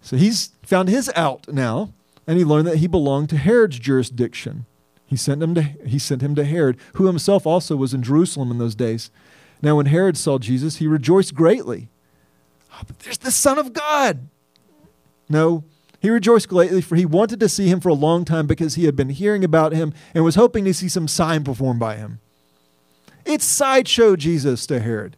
[0.01, 1.93] So he's found his out now,
[2.27, 4.67] and he learned that he belonged to Herod's jurisdiction.
[5.07, 8.51] He sent him to, he sent him to Herod, who himself also was in Jerusalem
[8.51, 9.13] in those days.
[9.63, 11.89] Now, when Herod saw Jesus, he rejoiced greatly.
[12.73, 14.27] Oh, but there's the Son of God.
[15.29, 15.63] No,
[16.03, 18.87] he rejoiced greatly, for he wanted to see him for a long time because he
[18.87, 22.19] had been hearing about him and was hoping to see some sign performed by him.
[23.25, 25.17] It's sideshow Jesus to Herod.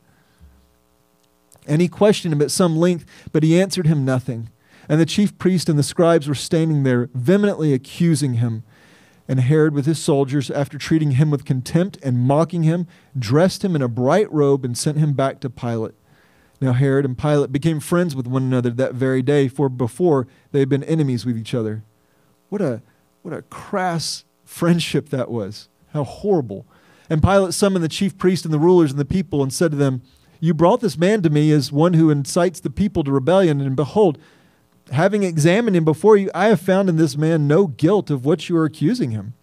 [1.66, 4.50] And he questioned him at some length, but he answered him nothing.
[4.86, 8.62] And the chief priest and the scribes were standing there, vehemently accusing him.
[9.26, 12.86] And Herod, with his soldiers, after treating him with contempt and mocking him,
[13.18, 15.94] dressed him in a bright robe and sent him back to Pilate.
[16.60, 20.60] Now, Herod and Pilate became friends with one another that very day, for before they
[20.60, 21.82] had been enemies with each other.
[22.48, 22.80] What a,
[23.22, 25.68] what a crass friendship that was.
[25.92, 26.66] How horrible.
[27.10, 29.76] And Pilate summoned the chief priests and the rulers and the people and said to
[29.76, 30.02] them,
[30.40, 33.76] You brought this man to me as one who incites the people to rebellion, and
[33.76, 34.18] behold,
[34.92, 38.48] having examined him before you, I have found in this man no guilt of what
[38.48, 39.34] you are accusing him.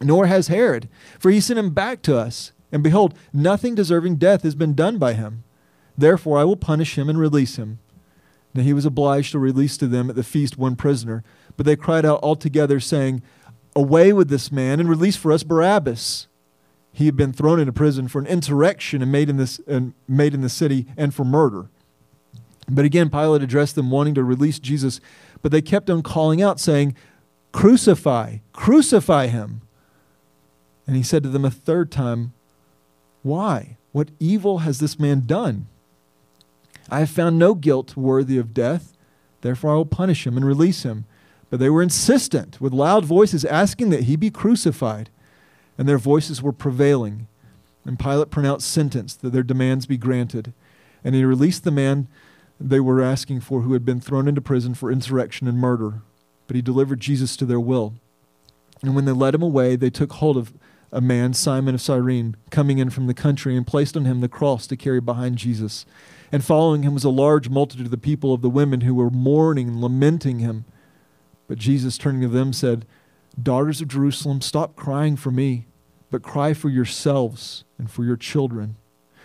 [0.00, 0.88] Nor has Herod,
[1.18, 2.52] for he sent him back to us.
[2.72, 5.44] And behold, nothing deserving death has been done by him.
[6.02, 7.78] Therefore I will punish him and release him.
[8.54, 11.22] Now he was obliged to release to them at the feast one prisoner.
[11.56, 13.22] But they cried out all together, saying,
[13.76, 16.26] Away with this man, and release for us Barabbas.
[16.92, 20.34] He had been thrown into prison for an insurrection and made in, this, and made
[20.34, 21.68] in the city and for murder.
[22.68, 25.00] But again, Pilate addressed them, wanting to release Jesus,
[25.40, 26.96] but they kept on calling out, saying,
[27.52, 29.62] Crucify, crucify him.
[30.84, 32.32] And he said to them a third time,
[33.22, 33.76] Why?
[33.92, 35.68] What evil has this man done?
[36.92, 38.96] I have found no guilt worthy of death.
[39.40, 41.06] Therefore, I will punish him and release him.
[41.48, 45.08] But they were insistent, with loud voices, asking that he be crucified.
[45.78, 47.28] And their voices were prevailing.
[47.84, 50.52] And Pilate pronounced sentence that their demands be granted.
[51.02, 52.08] And he released the man
[52.60, 56.02] they were asking for who had been thrown into prison for insurrection and murder,
[56.46, 57.94] but he delivered Jesus to their will.
[58.82, 60.52] And when they led him away, they took hold of
[60.92, 64.28] a man, Simon of Cyrene, coming in from the country, and placed on him the
[64.28, 65.86] cross to carry behind Jesus.
[66.30, 69.10] And following him was a large multitude of the people of the women who were
[69.10, 70.66] mourning and lamenting him.
[71.48, 72.86] But Jesus, turning to them, said,
[73.42, 75.66] Daughters of Jerusalem, stop crying for me,
[76.10, 78.76] but cry for yourselves and for your children.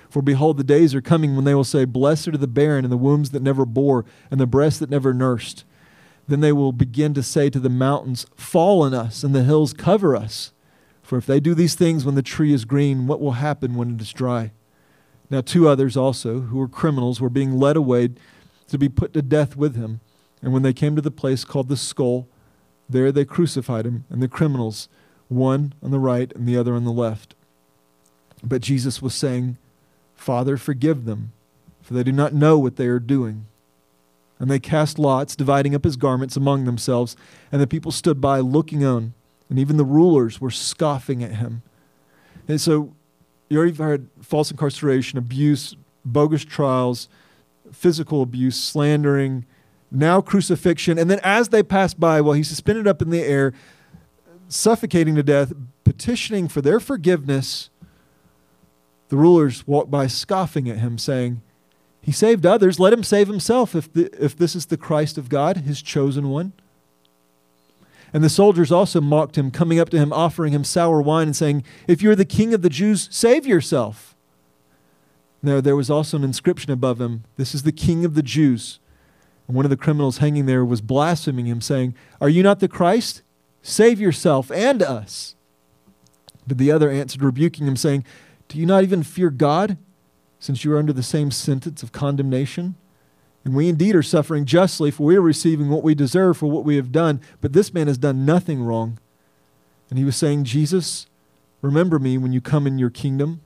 [0.09, 2.91] For behold, the days are coming when they will say, Blessed are the barren and
[2.91, 5.65] the wombs that never bore, and the breasts that never nursed.
[6.29, 9.73] Then they will begin to say to the mountains, Fall on us, and the hills
[9.73, 10.53] cover us.
[11.07, 13.95] For if they do these things when the tree is green, what will happen when
[13.95, 14.51] it is dry?
[15.29, 18.09] Now, two others also, who were criminals, were being led away
[18.67, 20.01] to be put to death with him.
[20.41, 22.27] And when they came to the place called the skull,
[22.89, 24.89] there they crucified him and the criminals,
[25.29, 27.35] one on the right and the other on the left.
[28.43, 29.55] But Jesus was saying,
[30.13, 31.31] Father, forgive them,
[31.81, 33.45] for they do not know what they are doing.
[34.39, 37.15] And they cast lots, dividing up his garments among themselves,
[37.49, 39.13] and the people stood by looking on
[39.49, 41.61] and even the rulers were scoffing at him.
[42.47, 42.93] And so
[43.49, 47.07] you already heard false incarceration, abuse, bogus trials,
[47.71, 49.45] physical abuse, slandering,
[49.91, 50.97] now crucifixion.
[50.97, 53.53] And then as they pass by, while he's suspended up in the air,
[54.47, 57.69] suffocating to death, petitioning for their forgiveness,
[59.09, 61.41] the rulers walk by scoffing at him, saying,
[62.01, 65.29] He saved others, let him save himself if, the, if this is the Christ of
[65.29, 66.53] God, his chosen one.
[68.13, 71.35] And the soldiers also mocked him, coming up to him, offering him sour wine, and
[71.35, 74.15] saying, If you are the king of the Jews, save yourself.
[75.43, 78.79] Now, there was also an inscription above him This is the king of the Jews.
[79.47, 82.67] And one of the criminals hanging there was blaspheming him, saying, Are you not the
[82.67, 83.21] Christ?
[83.61, 85.35] Save yourself and us.
[86.45, 88.05] But the other answered, rebuking him, saying,
[88.47, 89.77] Do you not even fear God,
[90.39, 92.75] since you are under the same sentence of condemnation?
[93.47, 96.65] And we indeed are suffering justly, for we are receiving what we deserve for what
[96.65, 97.21] we have done.
[97.39, 98.99] But this man has done nothing wrong.
[99.89, 101.07] And he was saying, Jesus,
[101.61, 103.39] remember me when you come in your kingdom.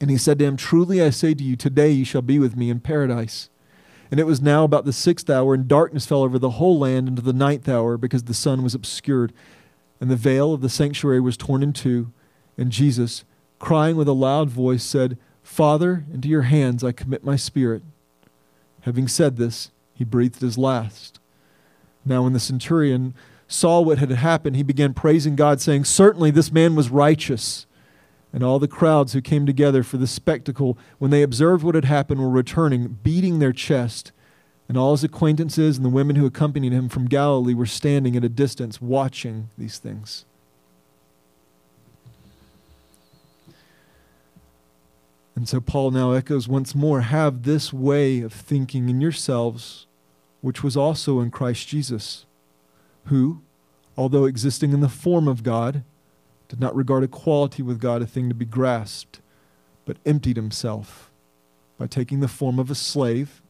[0.00, 2.56] And he said to him, Truly I say to you, today you shall be with
[2.56, 3.48] me in paradise.
[4.10, 7.06] And it was now about the sixth hour, and darkness fell over the whole land
[7.06, 9.32] into the ninth hour, because the sun was obscured.
[10.00, 12.12] And the veil of the sanctuary was torn in two.
[12.58, 13.22] And Jesus,
[13.60, 17.84] crying with a loud voice, said, Father, into your hands I commit my spirit.
[18.86, 21.18] Having said this, he breathed his last.
[22.04, 23.14] Now, when the centurion
[23.48, 27.66] saw what had happened, he began praising God, saying, Certainly this man was righteous.
[28.32, 31.84] And all the crowds who came together for the spectacle, when they observed what had
[31.84, 34.12] happened, were returning, beating their chest.
[34.68, 38.24] And all his acquaintances and the women who accompanied him from Galilee were standing at
[38.24, 40.26] a distance, watching these things.
[45.36, 49.86] And so Paul now echoes once more have this way of thinking in yourselves,
[50.40, 52.24] which was also in Christ Jesus,
[53.04, 53.42] who,
[53.98, 55.84] although existing in the form of God,
[56.48, 59.20] did not regard equality with God a thing to be grasped,
[59.84, 61.10] but emptied himself
[61.76, 63.42] by taking the form of a slave,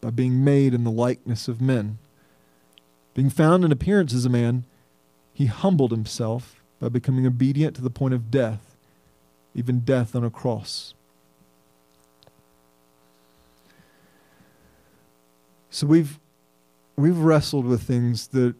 [0.00, 1.98] by being made in the likeness of men.
[3.14, 4.64] Being found in appearance as a man,
[5.32, 8.76] he humbled himself by becoming obedient to the point of death,
[9.54, 10.94] even death on a cross.
[15.72, 16.20] So we've
[16.96, 18.54] we've wrestled with things that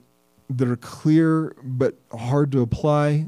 [0.49, 3.27] that are clear but hard to apply,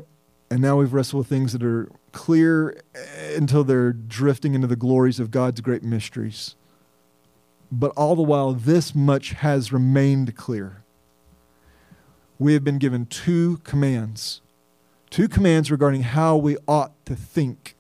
[0.51, 4.75] and now we've wrestled with things that are clear eh, until they're drifting into the
[4.75, 6.57] glories of God's great mysteries.
[7.71, 10.83] But all the while, this much has remained clear.
[12.39, 14.41] We have been given two commands,
[15.11, 17.77] two commands regarding how we ought to think.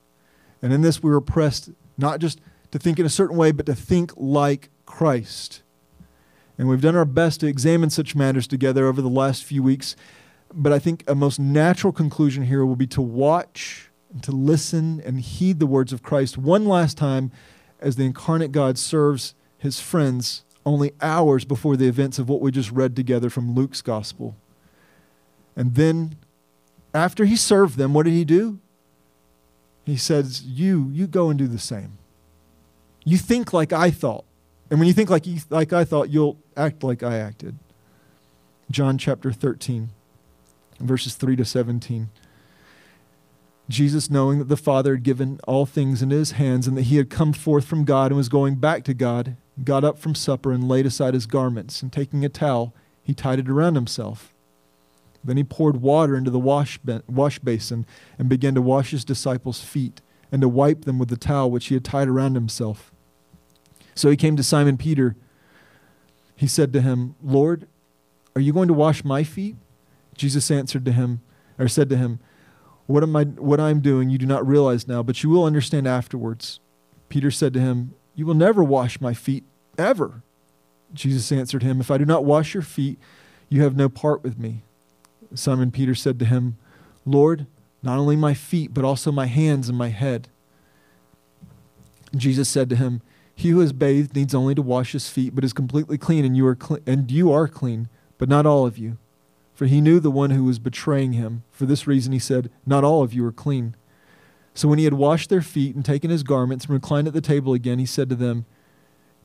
[0.60, 2.42] And in this, we were pressed not just
[2.72, 5.62] to think in a certain way, but to think like Christ.
[6.56, 9.96] And we've done our best to examine such matters together over the last few weeks.
[10.52, 13.90] But I think a most natural conclusion here will be to watch,
[14.22, 17.32] to listen, and heed the words of Christ one last time
[17.80, 22.50] as the incarnate God serves his friends only hours before the events of what we
[22.50, 24.36] just read together from Luke's gospel.
[25.56, 26.16] And then,
[26.94, 28.60] after he served them, what did he do?
[29.84, 31.98] He says, You, you go and do the same.
[33.04, 34.24] You think like I thought.
[34.70, 37.58] And when you think like, you, like I thought, you'll act like I acted.
[38.70, 39.90] John chapter 13,
[40.80, 42.10] verses 3 to 17.
[43.68, 46.96] Jesus, knowing that the Father had given all things into his hands and that he
[46.96, 50.52] had come forth from God and was going back to God, got up from supper
[50.52, 54.34] and laid aside his garments, and taking a towel, he tied it around himself.
[55.22, 57.86] Then he poured water into the wash, wash basin
[58.18, 61.66] and began to wash his disciples' feet and to wipe them with the towel which
[61.66, 62.92] he had tied around himself.
[63.94, 65.16] So he came to Simon Peter.
[66.36, 67.66] He said to him, Lord,
[68.34, 69.56] are you going to wash my feet?
[70.16, 71.20] Jesus answered to him,
[71.58, 72.20] or said to him,
[72.86, 75.86] what am I what I'm doing you do not realize now, but you will understand
[75.86, 76.60] afterwards.
[77.08, 79.44] Peter said to him, You will never wash my feet
[79.78, 80.22] ever.
[80.92, 82.98] Jesus answered him, If I do not wash your feet,
[83.48, 84.62] you have no part with me.
[85.34, 86.56] Simon Peter said to him,
[87.06, 87.46] Lord,
[87.82, 90.28] not only my feet, but also my hands and my head.
[92.14, 93.02] Jesus said to him,
[93.34, 96.36] He who has bathed needs only to wash his feet, but is completely clean, and
[96.36, 98.96] you are clean, and you are clean, but not all of you.
[99.54, 101.44] For he knew the one who was betraying him.
[101.50, 103.76] For this reason he said, Not all of you are clean.
[104.54, 107.20] So when he had washed their feet and taken his garments and reclined at the
[107.20, 108.46] table again, he said to them,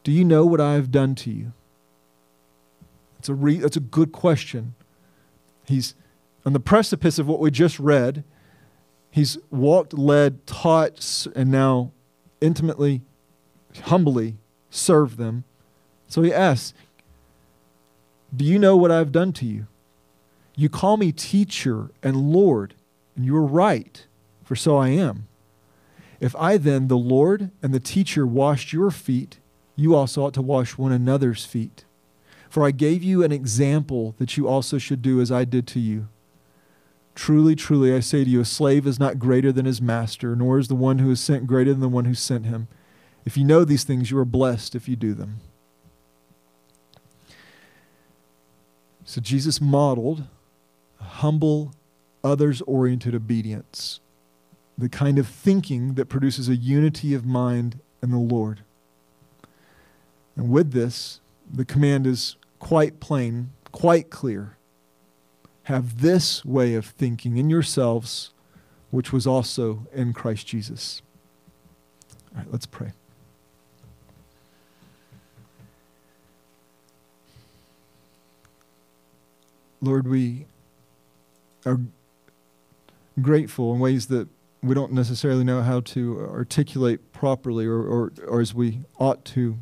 [0.04, 1.54] Do you know what I have done to you?
[3.16, 4.76] That's a, re- that's a good question.
[5.66, 5.94] He's
[6.46, 8.24] on the precipice of what we just read.
[9.12, 11.92] He's walked, led, taught, and now
[12.42, 13.02] intimately,
[13.84, 14.38] humbly
[14.70, 15.44] serve them.
[16.08, 16.74] So he asks,
[18.36, 19.68] Do you know what I've done to you?
[20.56, 22.76] You call me teacher and Lord,
[23.16, 24.06] and you are right,
[24.44, 25.28] for so I am.
[26.20, 29.40] If I then, the Lord and the teacher, washed your feet,
[29.76, 31.86] you also ought to wash one another's feet.
[32.50, 35.80] For I gave you an example that you also should do as I did to
[35.80, 36.10] you.
[37.16, 40.58] Truly, truly, I say to you, a slave is not greater than his master, nor
[40.58, 42.68] is the one who is sent greater than the one who sent him.
[43.26, 45.42] If you know these things, you are blessed if you do them.
[49.04, 50.24] So Jesus modeled
[51.00, 51.74] humble,
[52.24, 54.00] others oriented obedience,
[54.78, 58.62] the kind of thinking that produces a unity of mind in the Lord.
[60.36, 61.20] And with this,
[61.52, 64.58] the command is quite plain, quite clear.
[65.64, 68.32] Have this way of thinking in yourselves,
[68.92, 71.02] which was also in Christ Jesus.
[72.32, 72.92] All right, let's pray.
[79.82, 80.46] Lord, we
[81.66, 81.80] are
[83.22, 84.28] grateful in ways that
[84.62, 89.58] we don't necessarily know how to articulate properly or, or, or as we ought to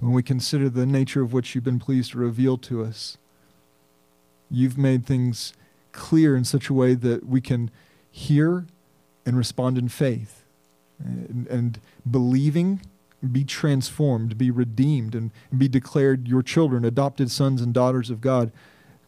[0.00, 3.16] when we consider the nature of what you've been pleased to reveal to us.
[4.50, 5.54] You've made things
[5.92, 7.70] clear in such a way that we can
[8.10, 8.66] hear
[9.24, 10.44] and respond in faith
[10.98, 12.80] and, and believing
[13.32, 18.50] be transformed be redeemed and be declared your children adopted sons and daughters of god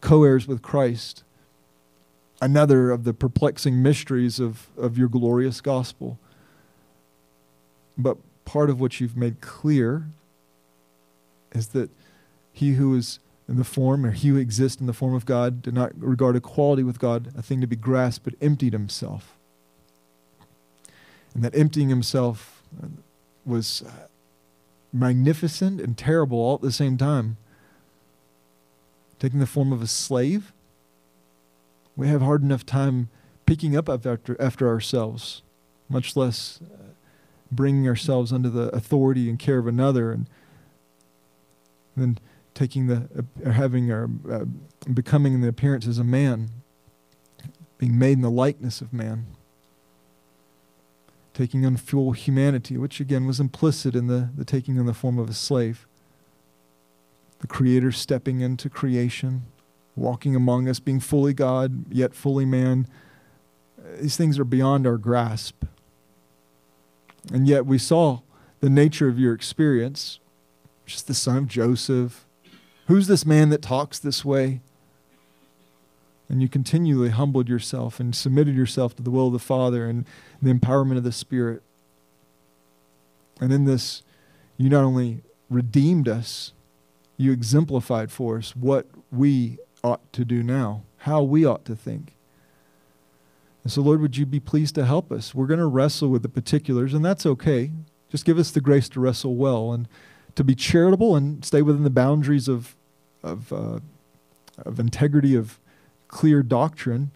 [0.03, 1.23] co-heirs with christ
[2.41, 6.19] another of the perplexing mysteries of, of your glorious gospel
[7.97, 10.07] but part of what you've made clear
[11.53, 11.89] is that
[12.51, 15.61] he who is in the form, or he who exists in the form of God,
[15.61, 19.37] did not regard equality with God a thing to be grasped, but emptied himself.
[21.33, 22.63] And that emptying himself
[23.45, 24.07] was uh,
[24.93, 27.37] magnificent and terrible all at the same time.
[29.23, 30.51] Taking the form of a slave,
[31.95, 33.07] we have hard enough time
[33.45, 35.43] picking up after, after ourselves,
[35.87, 36.59] much less
[37.49, 40.11] bringing ourselves under the authority and care of another.
[40.11, 40.29] And
[41.95, 42.17] then
[42.53, 44.43] taking the uh, having or uh,
[44.93, 46.49] becoming the appearance as a man,
[47.77, 49.27] being made in the likeness of man,
[51.33, 55.17] taking on full humanity, which again was implicit in the, the taking on the form
[55.17, 55.87] of a slave.
[57.43, 59.41] The Creator stepping into creation,
[59.97, 62.87] walking among us, being fully God, yet fully man.
[63.99, 65.65] These things are beyond our grasp.
[67.33, 68.21] And yet we saw
[68.61, 70.21] the nature of your experience
[70.85, 72.25] just the son of Joseph.
[72.87, 74.61] Who's this man that talks this way?
[76.29, 80.05] And you continually humbled yourself and submitted yourself to the will of the Father and
[80.41, 81.61] the empowerment of the Spirit.
[83.41, 84.01] And in this,
[84.55, 86.53] you not only redeemed us,
[87.23, 92.15] you exemplified for us what we ought to do now, how we ought to think.
[93.63, 95.33] And so, Lord, would you be pleased to help us?
[95.33, 97.71] We're going to wrestle with the particulars, and that's okay.
[98.09, 99.71] Just give us the grace to wrestle well.
[99.71, 99.87] And
[100.35, 102.75] to be charitable and stay within the boundaries of,
[103.21, 103.79] of, uh,
[104.57, 105.59] of integrity, of
[106.07, 107.11] clear doctrine.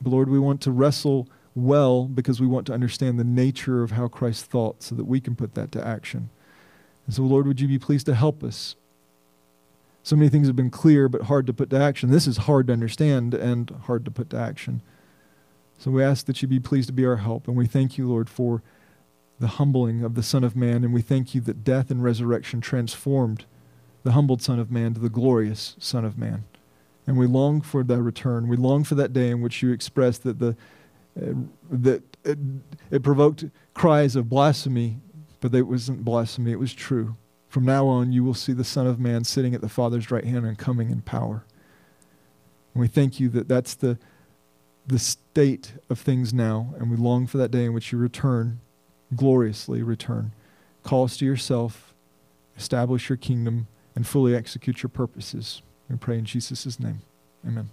[0.00, 3.92] But Lord, we want to wrestle well because we want to understand the nature of
[3.92, 6.30] how Christ thought so that we can put that to action.
[7.06, 8.76] And so, Lord, would you be pleased to help us?
[10.02, 12.10] So many things have been clear but hard to put to action.
[12.10, 14.82] This is hard to understand and hard to put to action.
[15.78, 17.48] So we ask that you be pleased to be our help.
[17.48, 18.62] And we thank you, Lord, for
[19.38, 22.60] the humbling of the Son of Man, and we thank you that death and resurrection
[22.60, 23.46] transformed
[24.02, 26.44] the humbled Son of Man to the glorious Son of Man.
[27.06, 28.48] And we long for that return.
[28.48, 30.56] We long for that day in which you expressed that the
[31.20, 31.32] uh,
[31.70, 32.38] that it,
[32.90, 34.98] it provoked cries of blasphemy,
[35.40, 37.16] but it wasn't blasphemy, it was true.
[37.48, 40.24] From now on, you will see the Son of Man sitting at the Father's right
[40.24, 41.44] hand and coming in power.
[42.74, 43.98] And we thank you that that's the,
[44.86, 48.60] the state of things now, and we long for that day in which you return,
[49.16, 50.32] gloriously return.
[50.84, 51.92] Call us to yourself,
[52.56, 53.66] establish your kingdom,
[53.96, 55.62] and fully execute your purposes.
[55.88, 57.00] We pray in Jesus' name.
[57.44, 57.70] Amen.